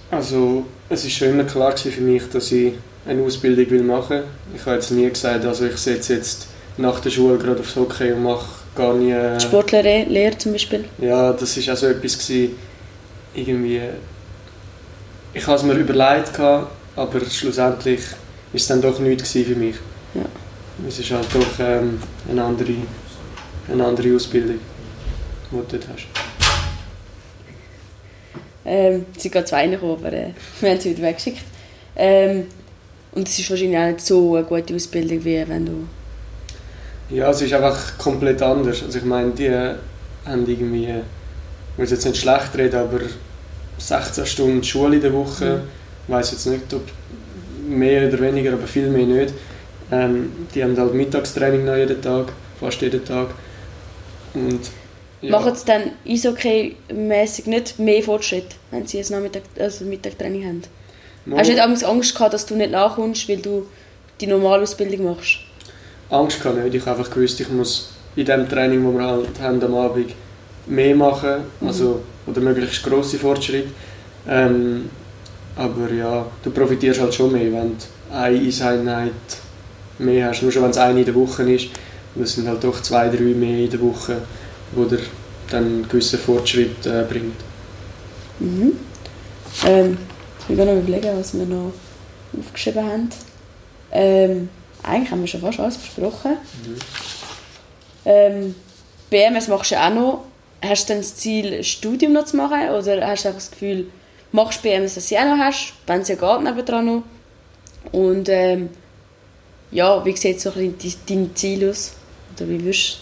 Also, 0.10 0.66
es 0.90 1.04
war 1.04 1.10
schon 1.10 1.30
immer 1.30 1.44
klar 1.44 1.76
für 1.76 2.02
mich, 2.02 2.24
dass 2.32 2.52
ich 2.52 2.74
eine 3.06 3.24
Ausbildung 3.24 3.70
will 3.70 3.84
machen 3.84 4.18
will. 4.18 4.24
Ich 4.56 4.66
habe 4.66 4.76
jetzt 4.76 4.92
nie 4.92 5.10
gesagt, 5.10 5.46
also 5.46 5.66
ich 5.66 5.78
setze 5.78 6.16
jetzt 6.16 6.48
nach 6.78 7.00
der 7.00 7.10
Schule 7.10 7.38
gerade 7.38 7.60
aufs 7.60 7.76
Hockey 7.76 8.12
und 8.14 8.24
mache 8.24 8.46
gar 8.76 8.94
nie... 8.94 9.12
Äh, 9.12 9.40
Sportlerlehre 9.40 10.38
zum 10.38 10.54
Beispiel. 10.54 10.86
Ja, 11.00 11.34
das 11.34 11.58
war 11.58 11.74
auch 11.74 11.78
so 11.78 11.88
etwas, 11.88 12.18
gewesen, 12.18 12.56
irgendwie... 13.34 13.82
Ich 15.34 15.48
habe 15.48 15.58
es 15.58 15.64
mir 15.64 15.74
überlegt, 15.74 16.38
aber 16.40 17.22
schlussendlich 17.30 18.02
war 18.02 18.18
es 18.54 18.68
dann 18.68 18.82
doch 18.82 19.00
nichts 19.00 19.32
für 19.32 19.56
mich. 19.56 19.76
Ja. 20.14 20.26
Es 20.88 21.00
ist 21.00 21.12
halt 21.12 21.28
doch 21.34 21.60
ähm, 21.60 22.02
eine, 22.30 22.44
andere, 22.44 22.74
eine 23.72 23.86
andere 23.86 24.14
Ausbildung, 24.16 24.60
die 25.52 25.56
du 25.56 25.66
dort 25.70 25.88
hast. 25.88 26.08
Ähm, 28.66 29.06
es 29.16 29.24
sind 29.24 29.32
gerade 29.32 29.46
zwei 29.46 29.62
reingekommen, 29.62 29.98
aber 29.98 30.12
äh, 30.12 30.28
wir 30.60 30.70
haben 30.70 30.80
sie 30.80 30.92
wieder 30.92 31.08
weggeschickt. 31.08 31.44
Ähm, 31.96 32.48
und 33.14 33.28
es 33.28 33.40
ist 33.40 33.50
wahrscheinlich 33.50 33.78
auch 33.78 33.88
nicht 33.88 34.02
so 34.02 34.36
eine 34.36 34.46
gute 34.46 34.76
Ausbildung, 34.76 35.24
wie 35.24 35.46
wenn 35.48 35.66
du... 35.66 35.88
Ja, 37.10 37.30
es 37.30 37.42
ist 37.42 37.54
einfach 37.54 37.98
komplett 37.98 38.42
anders. 38.42 38.84
Also 38.84 38.98
ich 38.98 39.06
meine, 39.06 39.32
die 39.32 39.50
haben 39.50 40.48
irgendwie, 40.48 40.90
ich 40.90 41.78
will 41.78 41.90
jetzt 41.90 42.06
nicht 42.06 42.18
schlecht 42.18 42.56
reden, 42.56 42.80
aber 42.80 43.00
16 43.88 44.26
Stunden 44.26 44.64
Schule 44.64 44.96
in 44.96 45.02
der 45.02 45.14
Woche. 45.14 45.62
Ich 46.08 46.14
weiß 46.14 46.32
jetzt 46.32 46.46
nicht, 46.48 46.74
ob 46.74 46.82
mehr 47.68 48.08
oder 48.08 48.20
weniger, 48.20 48.54
aber 48.54 48.68
viel 48.68 48.88
mehr 48.90 49.06
nicht. 49.06 49.34
Ähm, 49.92 50.32
die 50.54 50.64
haben 50.64 50.78
halt 50.78 50.94
Mittagstraining 50.94 51.66
noch 51.66 51.76
jeden 51.76 52.02
Tag, 52.02 52.28
fast 52.60 52.82
jeden 52.82 53.04
Tag. 53.04 53.28
Und 54.34 54.60
ja, 55.22 55.32
Machen 55.32 55.56
sie 55.56 55.66
dann 55.66 55.84
Eishockey-mässig 56.08 57.46
nicht 57.48 57.78
mehr 57.80 58.02
Fortschritt, 58.02 58.56
wenn 58.72 58.88
sie 58.88 59.00
ein 59.00 59.06
Nachmittag, 59.10 59.44
also 59.60 59.86
Mittagtraining 59.86 60.46
haben? 60.46 60.62
mal- 61.26 61.40
Hast 61.40 61.50
du 61.50 61.54
nicht 61.54 61.86
Angst, 61.86 62.14
gehabt, 62.16 62.34
dass 62.34 62.46
du 62.46 62.56
nicht 62.56 62.72
nachkommst, 62.72 63.28
weil 63.30 63.38
du 63.38 63.68
die 64.20 64.28
normale 64.28 64.64
Ausbildung 64.64 65.06
machst? 65.06 65.38
Angst 66.10 66.42
gehabt 66.42 66.64
nicht. 66.64 66.74
Ich 66.76 66.86
habe 66.86 66.98
einfach 67.00 67.12
gewusst, 67.14 67.40
ich 67.40 67.50
muss 67.50 67.92
in 68.16 68.26
dem 68.26 68.48
Training, 68.50 68.84
das 68.84 68.94
wir 68.94 69.08
halt 69.08 69.40
haben 69.42 69.64
am 69.64 69.76
Abend, 69.76 70.12
mehr 70.66 70.96
machen, 70.96 71.42
also, 71.66 72.02
oder 72.28 72.42
möglichst 72.42 72.84
grosse 72.84 73.18
Fortschritte. 73.18 73.70
Ähm, 74.28 74.90
aber 75.56 75.92
ja, 75.92 76.26
du 76.44 76.52
profitierst 76.52 77.02
halt 77.02 77.14
schon 77.14 77.32
mehr, 77.32 77.52
wenn 77.52 77.78
du 77.78 78.16
eine 78.16 78.40
Eiseinheit 78.40 79.12
mehr 80.00 80.30
hast. 80.30 80.42
Nur 80.42 80.52
schon, 80.52 80.64
wenn 80.64 80.72
es 80.72 80.78
eine 80.78 81.00
in 81.00 81.06
der 81.06 81.16
Woche 81.16 81.44
ist. 81.52 81.68
Und 82.16 82.24
es 82.24 82.36
sind 82.36 82.48
halt 82.48 82.64
doch 82.64 82.82
zwei, 82.82 83.10
drei 83.10 83.22
mehr 83.22 83.66
in 83.66 83.70
der 83.70 83.82
Woche, 83.82 84.18
wo 84.74 84.86
dir 84.86 85.00
dann 85.50 85.66
einen 85.66 85.90
gewissen 85.90 86.20
Fortschritt 86.20 86.86
äh, 86.86 87.04
bringt. 87.10 87.36
Mhm. 88.40 88.74
Ähm, 89.66 89.98
ich 90.48 90.58
will 90.58 90.66
noch 90.66 90.82
überlegen, 90.82 91.18
was 91.18 91.34
wir 91.34 91.46
noch 91.46 91.74
aufgeschrieben 92.38 92.86
haben. 92.86 93.10
Ähm, 93.92 94.50
eigentlich 94.84 95.12
haben 95.12 95.22
wir 95.22 95.28
schon 95.28 95.42
fast 95.42 95.60
alles 95.60 95.78
besprochen. 95.78 96.38
Ähm, 98.06 98.56
BMS 99.10 99.48
machst 99.48 99.72
du 99.72 99.76
auch 99.76 99.94
noch. 99.94 100.24
Hast 100.64 100.90
du 100.90 100.94
dann 100.94 101.02
das 101.02 101.16
Ziel, 101.16 101.54
ein 101.54 101.64
Studium 101.64 102.14
noch 102.14 102.26
zu 102.26 102.38
machen? 102.38 102.70
Oder 102.70 103.08
hast 103.08 103.24
du 103.24 103.30
einfach 103.30 103.42
das 103.42 103.52
Gefühl, 103.52 103.88
machst 104.32 104.62
BMS, 104.62 104.96
dass 104.96 105.10
du 105.10 105.18
auch 105.18 105.26
noch 105.26 105.38
hast, 105.38 105.74
wenn 105.88 106.02
es 106.02 106.08
ja 106.08 106.16
geht, 106.16 106.44
nebendran 106.44 106.86
noch? 106.86 107.04
Und 107.92 108.30
ähm, 108.30 108.70
ja, 109.72 110.04
wie 110.06 110.16
sieht 110.16 110.40
so 110.40 110.52
ein 110.52 110.74
bisschen 110.74 111.00
dein 111.08 111.36
Ziel 111.36 111.70
aus? 111.70 111.94
Oder 112.36 112.50
wie 112.50 112.64
würdest 112.64 113.00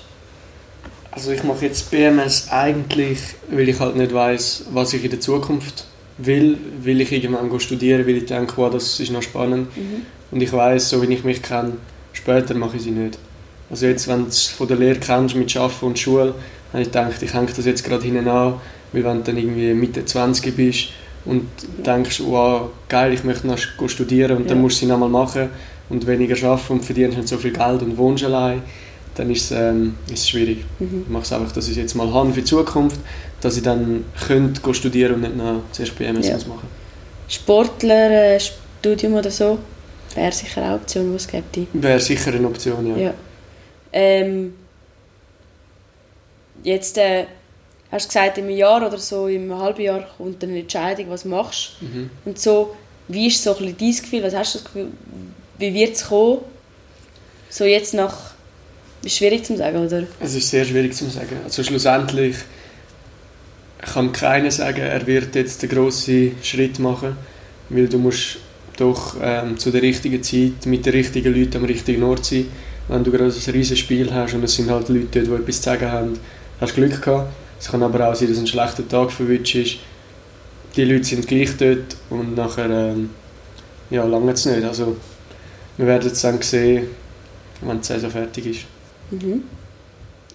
Also 1.12 1.32
ich 1.32 1.43
mache 1.43 1.65
jetzt 1.65 1.91
BMS 1.91 2.50
eigentlich, 2.50 3.19
weil 3.50 3.67
ich 3.67 3.80
halt 3.80 3.95
nicht 3.95 4.13
weiß, 4.13 4.65
was 4.72 4.93
ich 4.93 5.04
in 5.04 5.10
der 5.10 5.19
Zukunft 5.19 5.86
will. 6.17 6.58
Will 6.82 7.02
ich 7.02 7.12
irgendwann 7.12 7.60
studieren, 7.60 8.06
weil 8.06 8.17
ich 8.17 8.26
denke, 8.26 8.54
wow, 8.56 8.72
das 8.72 9.00
ist 9.00 9.12
noch 9.12 9.24
spannend. 9.24 9.67
Und 10.32 10.41
ich 10.41 10.54
weiß, 10.54 10.89
so 10.89 11.02
wie 11.02 11.13
ich 11.13 11.24
mich 11.24 11.41
kenne, 11.41 11.78
später 12.13 12.54
mache 12.54 12.78
ich 12.78 12.84
sie 12.84 12.91
nicht. 12.91 13.17
Also 13.69 13.86
jetzt, 13.86 14.08
wenn 14.08 14.24
du 14.24 14.30
es 14.30 14.48
von 14.48 14.67
der 14.67 14.78
Lehre 14.78 15.00
kennst 15.00 15.36
mit 15.36 15.56
Arbeiten 15.56 15.86
und 15.86 16.00
Schule, 16.00 16.34
habe 16.73 16.82
ich 16.84 16.89
gedacht, 16.89 17.21
ich 17.21 17.34
hänge 17.34 17.47
das 17.55 17.65
jetzt 17.65 17.84
gerade 17.84 18.03
hinten 18.03 18.27
an, 18.27 18.55
weil 18.93 19.03
wenn 19.03 19.17
du 19.17 19.23
dann 19.23 19.38
irgendwie 19.38 19.73
Mitte 19.73 20.05
20 20.05 20.55
bist 20.55 20.89
und 21.25 21.47
denkst, 21.86 22.21
wow, 22.25 22.69
geil, 22.88 23.13
ich 23.13 23.23
möchte 23.23 23.47
noch 23.47 23.58
studieren 23.58 24.38
und 24.38 24.49
dann 24.49 24.58
Ja. 24.58 24.62
musst 24.63 24.77
du 24.77 24.86
sie 24.86 24.91
nochmal 24.91 25.10
machen 25.10 25.49
und 25.89 26.05
weniger 26.08 26.36
arbeiten 26.47 26.73
und 26.73 26.86
verdienst 26.86 27.17
nicht 27.17 27.27
so 27.29 27.38
viel 27.38 27.51
Geld 27.51 27.82
und 27.82 27.97
wohnst 27.97 28.23
allein, 28.23 28.62
dann 29.15 29.29
ist 29.32 29.51
es, 29.51 29.58
ähm, 29.58 29.95
ist 30.08 30.19
es 30.19 30.29
schwierig. 30.29 30.63
Mhm. 30.79 31.03
Ich 31.05 31.10
mache 31.10 31.23
es 31.23 31.34
einfach, 31.34 31.51
dass 31.51 31.65
ich 31.65 31.71
es 31.71 31.77
jetzt 31.77 31.95
mal 31.95 32.12
habe 32.13 32.29
für 32.32 32.39
die 32.41 32.45
Zukunft, 32.45 32.99
dass 33.41 33.58
ich 33.58 33.63
dann 33.63 34.05
könnte 34.27 34.73
studieren 34.73 35.15
und 35.15 35.21
nicht 35.21 35.36
noch 35.36 35.62
zuerst 35.71 35.95
BMS 35.97 36.27
Ja. 36.27 36.36
machen 36.38 36.67
Sportler, 37.27 38.36
äh, 38.36 38.39
Studium 38.39 39.13
oder 39.15 39.29
so? 39.29 39.60
Wäre 40.15 40.32
sicher 40.32 40.63
eine 40.63 40.75
Option, 40.75 41.10
die 41.12 41.15
es 41.17 41.27
gibt. 41.27 41.58
Wäre 41.73 41.99
sicher 41.99 42.34
eine 42.34 42.47
Option, 42.47 42.88
ja. 42.88 42.97
Ja. 42.97 43.13
Ähm, 43.93 44.53
jetzt 46.63 46.98
äh, 46.98 47.26
hast 47.91 48.06
du 48.06 48.10
gesagt, 48.10 48.38
im 48.38 48.50
Jahr 48.50 48.86
oder 48.86 48.98
so, 48.98 49.28
im 49.28 49.58
halben 49.58 49.82
Jahr 49.82 50.08
kommt 50.17 50.43
eine 50.43 50.60
Entscheidung, 50.60 51.10
was 51.10 51.26
machst 51.26 51.78
Mhm. 51.82 52.10
Und 52.26 52.39
so, 52.39 52.76
wie 53.08 53.28
ist 53.28 53.43
so 53.43 53.56
ein 53.56 53.76
bisschen 53.76 53.78
dein 53.78 54.04
Gefühl? 54.04 54.24
Was 54.24 54.36
hast 54.36 54.56
du 54.56 54.60
das 54.60 54.65
Gefühl, 54.65 54.88
wie 55.58 55.74
wird 55.74 55.95
es 55.95 56.06
kommen? 56.06 56.39
So 57.50 57.65
jetzt 57.65 57.93
nach... 57.93 58.34
Ist 59.02 59.15
schwierig 59.15 59.45
zu 59.45 59.56
sagen, 59.56 59.78
oder? 59.86 60.04
Es 60.19 60.36
ist 60.36 60.50
sehr 60.50 60.65
schwierig 60.65 60.93
zu 60.93 61.10
sagen. 61.10 61.38
Also 61.45 61.63
schlussendlich 61.63 62.36
kann 63.82 64.12
keiner 64.12 64.52
sagen, 64.52 64.82
er 64.82 65.08
wird 65.08 65.36
jetzt 65.36 65.62
den 65.63 65.69
grossen 65.69 66.36
Schritt 66.43 66.80
machen, 66.80 67.15
weil 67.69 67.88
du 67.88 67.98
musst 67.98 68.39
doch 68.78 69.15
ähm, 69.22 69.58
zu 69.58 69.72
der 69.72 69.82
richtigen 69.82 70.22
Zeit 70.22 70.65
mit 70.65 70.86
den 70.86 70.93
richtigen 70.93 71.34
Leuten 71.34 71.58
am 71.58 71.65
richtigen 71.65 72.04
Ort 72.04 72.26
sein. 72.26 72.48
Wenn 72.89 73.04
du 73.04 73.12
gerade 73.12 73.26
ein 73.26 73.52
riesiges 73.54 73.80
Spiel 73.80 74.13
hast 74.13 74.34
und 74.34 74.43
es 74.43 74.56
sind 74.56 74.69
halt 74.69 74.89
Leute 74.89 75.08
dort, 75.12 75.28
die 75.28 75.43
etwas 75.43 75.58
zu 75.58 75.63
sagen 75.63 75.91
haben, 75.91 76.19
hast 76.60 76.76
Glück 76.76 77.02
gehabt. 77.02 77.32
Es 77.60 77.69
kann 77.69 77.84
aber 77.84 78.10
auch 78.10 78.15
sein, 78.15 78.30
dass 78.30 78.38
ein 78.38 78.48
schlechter 78.48 78.88
Tag 78.88 79.12
verwünscht 79.12 79.56
ist. 79.56 79.78
Die 80.76 80.86
Leute 80.86 81.04
sind 81.04 81.28
gleich 81.28 81.58
dort 81.58 81.98
und 82.10 82.36
nachher 82.36 82.69
ähm, 82.69 83.10
ja, 83.89 84.04
lange 84.06 84.32
es 84.32 84.45
nicht. 84.45 84.63
Also 84.63 84.95
wir 85.78 85.88
werden 85.88 86.10
es 86.12 86.22
dann 86.22 86.41
sehen, 86.41 86.88
wenn 87.62 87.80
die 87.82 87.86
Saison 87.88 88.12
fertig 88.12 88.45
ist. 88.45 88.60
Mhm. 89.12 89.43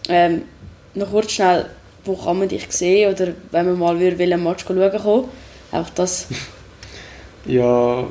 Ähm, 0.08 0.42
noch 0.94 1.10
kurz 1.10 1.32
schnell, 1.32 1.66
wo 2.04 2.14
kann 2.16 2.38
man 2.38 2.48
dich 2.48 2.66
sehen? 2.70 3.12
Oder 3.12 3.28
wenn 3.50 3.66
man 3.66 3.78
mal 3.78 3.98
will, 3.98 4.18
will 4.18 4.32
ein 4.32 4.42
Match 4.42 4.64
schauen 4.66 4.90
kommen? 5.02 5.28
Einfach 5.72 5.90
das... 5.94 6.26
Ja, 7.46 8.04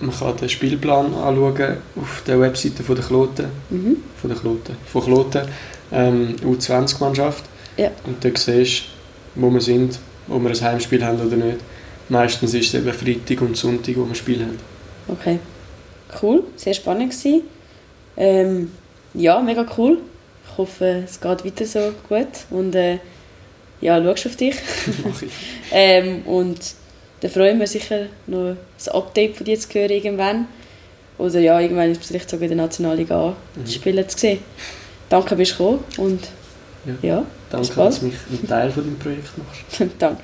man 0.00 0.14
kann 0.18 0.36
den 0.36 0.48
Spielplan 0.50 1.14
anschauen 1.14 1.78
auf 1.96 2.22
der 2.26 2.38
Webseite 2.38 2.82
von 2.82 2.96
der 2.96 3.04
Kloten, 3.04 3.46
Mhm. 3.70 3.96
von 4.20 4.28
der 4.30 4.38
Kloten, 4.38 4.76
von 4.92 5.02
Kloten, 5.02 5.48
ähm, 5.92 6.36
U20-Mannschaft. 6.44 7.44
Ja. 7.76 7.90
Und 8.04 8.24
dort 8.24 8.38
siehst 8.38 8.84
du, 9.34 9.42
wo 9.42 9.50
wir 9.50 9.60
sind, 9.60 9.98
ob 10.28 10.42
wir 10.42 10.50
ein 10.50 10.60
Heimspiel 10.60 11.04
haben 11.04 11.20
oder 11.20 11.36
nicht. 11.36 11.58
Meistens 12.08 12.54
ist 12.54 12.68
es 12.68 12.74
eben 12.74 12.92
Freitag 12.92 13.40
und 13.42 13.56
Sonntag, 13.56 13.96
wo 13.96 14.06
wir 14.06 14.14
Spiel 14.14 14.40
haben. 14.40 14.58
Okay. 15.08 15.38
cool, 16.22 16.44
sehr 16.56 16.74
spannend 16.74 17.10
gewesen. 17.12 17.42
Ähm, 18.16 18.72
ja, 19.14 19.40
mega 19.40 19.66
cool. 19.76 19.98
Ich 20.50 20.58
hoffe, 20.58 21.04
es 21.04 21.20
geht 21.20 21.44
weiter 21.44 21.66
so 21.66 21.92
gut 22.08 22.26
und 22.50 22.74
äh, 22.74 22.98
ja, 23.80 24.02
schaust 24.02 24.26
auf 24.26 24.36
dich. 24.36 24.56
Ähm, 25.70 26.22
und 26.22 26.58
dann 27.20 27.30
freuen 27.30 27.60
wir 27.60 27.66
sicher 27.66 28.06
noch 28.26 28.56
ein 28.56 28.92
Update 28.92 29.36
von 29.36 29.44
dir 29.44 29.60
zu 29.60 29.68
hören 29.74 29.90
irgendwann. 29.90 30.46
Oder 31.18 31.40
ja, 31.40 31.60
irgendwann 31.60 31.92
ist 31.92 32.06
vielleicht 32.06 32.30
sogar 32.30 32.44
in 32.44 32.56
der 32.56 32.64
Nationalliga 32.64 33.20
A 33.20 33.36
die 33.56 33.72
Spiele 33.72 34.06
zu 34.06 34.16
sehen. 34.16 34.38
Danke, 35.08 35.36
bist 35.36 35.52
du 35.52 35.56
gekommen 35.56 35.84
und 35.96 36.28
Ja. 36.84 36.94
ja, 37.02 37.24
Danke, 37.50 37.74
dass 37.74 38.00
du 38.00 38.06
mich 38.06 38.14
ein 38.30 38.46
Teil 38.46 38.70
von 38.70 38.84
deinem 38.84 38.98
Projekt 38.98 39.30
machst. 39.38 39.90
Danke. 39.98 40.22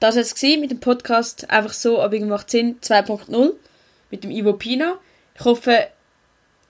Das 0.00 0.16
war 0.16 0.22
es 0.22 0.42
mit 0.42 0.70
dem 0.70 0.80
Podcast 0.80 1.48
einfach 1.50 1.72
so, 1.72 2.00
aber 2.00 2.14
irgendwie 2.14 2.32
macht 2.32 2.50
Sinn 2.50 2.78
2.0 2.80 3.52
mit 4.10 4.24
dem 4.24 4.30
Ivo 4.30 4.52
Pina. 4.54 4.98
Ich 5.34 5.44
hoffe, 5.44 5.88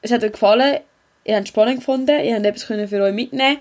es 0.03 0.11
hat 0.11 0.23
euch 0.23 0.33
gefallen, 0.33 0.81
ihr 1.25 1.37
habt 1.37 1.45
es 1.45 1.49
spannend 1.49 1.79
gefunden, 1.79 2.25
ihr 2.25 2.35
habt 2.35 2.47
etwas 2.47 2.65
für 2.65 3.03
euch 3.03 3.15
mitnehmen 3.15 3.59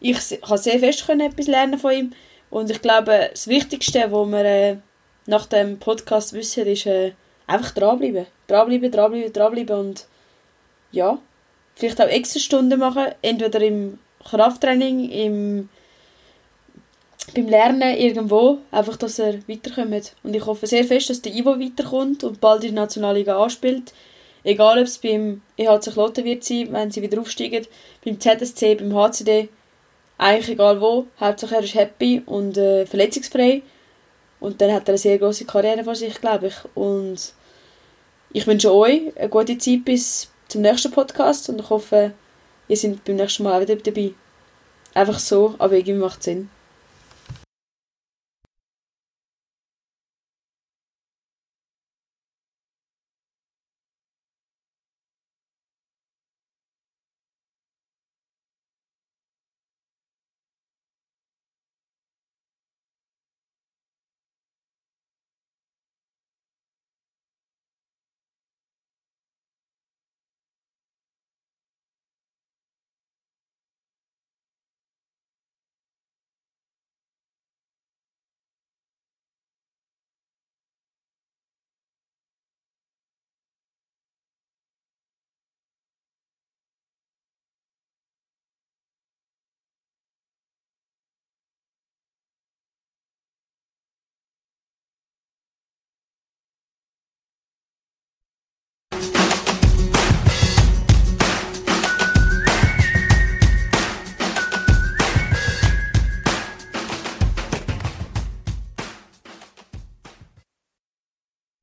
Ich 0.00 0.16
habe 0.42 0.58
sehr 0.58 0.78
fest 0.78 1.08
etwas 1.08 1.46
lernen 1.46 1.78
von 1.78 1.92
ihm. 1.92 2.12
Und 2.50 2.70
ich 2.70 2.80
glaube, 2.82 3.30
das 3.30 3.48
Wichtigste, 3.48 4.10
was 4.10 4.28
wir 4.28 4.44
äh, 4.44 4.76
nach 5.26 5.46
dem 5.46 5.78
Podcast 5.78 6.32
wissen, 6.32 6.66
ist 6.66 6.86
äh, 6.86 7.12
einfach 7.46 7.72
dranbleiben. 7.72 8.26
Dranbleiben, 8.46 8.90
dranbleiben, 8.90 9.32
dranbleiben 9.32 9.76
und 9.76 10.06
ja, 10.92 11.18
vielleicht 11.74 12.00
auch 12.00 12.08
extra 12.08 12.40
Stunden 12.40 12.78
machen, 12.78 13.06
entweder 13.22 13.60
im 13.60 13.98
Krafttraining, 14.24 15.10
im 15.10 15.68
beim 17.32 17.48
Lernen 17.48 17.96
irgendwo, 17.96 18.58
einfach, 18.70 18.96
dass 18.96 19.18
er 19.18 19.46
weiterkommt. 19.48 20.14
Und 20.22 20.34
ich 20.34 20.44
hoffe 20.44 20.66
sehr 20.66 20.84
fest, 20.84 21.10
dass 21.10 21.22
der 21.22 21.34
Ivo 21.34 21.58
weiterkommt 21.58 22.24
und 22.24 22.40
bald 22.40 22.64
in 22.64 22.74
der 22.74 22.84
Nationalliga 22.84 23.42
anspielt. 23.42 23.92
Egal, 24.42 24.78
ob 24.78 24.84
es 24.84 24.98
beim 24.98 25.40
EHC 25.56 25.92
Kloten 25.92 26.24
wird 26.24 26.44
sein, 26.44 26.68
wenn 26.70 26.90
sie 26.90 27.00
wieder 27.00 27.20
aufsteigen, 27.20 27.66
beim 28.04 28.20
ZSC, 28.20 28.74
beim 28.74 28.94
HCD, 28.94 29.48
eigentlich 30.18 30.50
egal 30.50 30.80
wo. 30.80 31.06
Hauptsache 31.18 31.56
er 31.56 31.64
ist 31.64 31.74
happy 31.74 32.22
und 32.26 32.58
äh, 32.58 32.84
verletzungsfrei. 32.84 33.62
Und 34.40 34.60
dann 34.60 34.72
hat 34.72 34.88
er 34.88 34.90
eine 34.90 34.98
sehr 34.98 35.18
große 35.18 35.46
Karriere 35.46 35.84
vor 35.84 35.94
sich, 35.94 36.20
glaube 36.20 36.48
ich. 36.48 36.56
Und 36.74 37.32
ich 38.32 38.46
wünsche 38.46 38.74
euch 38.74 39.16
eine 39.16 39.28
gute 39.28 39.56
Zeit 39.56 39.84
bis 39.84 40.30
zum 40.48 40.60
nächsten 40.60 40.90
Podcast 40.90 41.48
und 41.48 41.60
ich 41.60 41.70
hoffe, 41.70 42.12
ihr 42.68 42.76
seid 42.76 43.02
beim 43.04 43.16
nächsten 43.16 43.44
Mal 43.44 43.56
auch 43.56 43.60
wieder 43.66 43.76
dabei. 43.76 44.12
Einfach 44.92 45.18
so, 45.18 45.54
aber 45.58 45.74
irgendwie 45.74 45.94
macht 45.94 46.22
Sinn. 46.22 46.50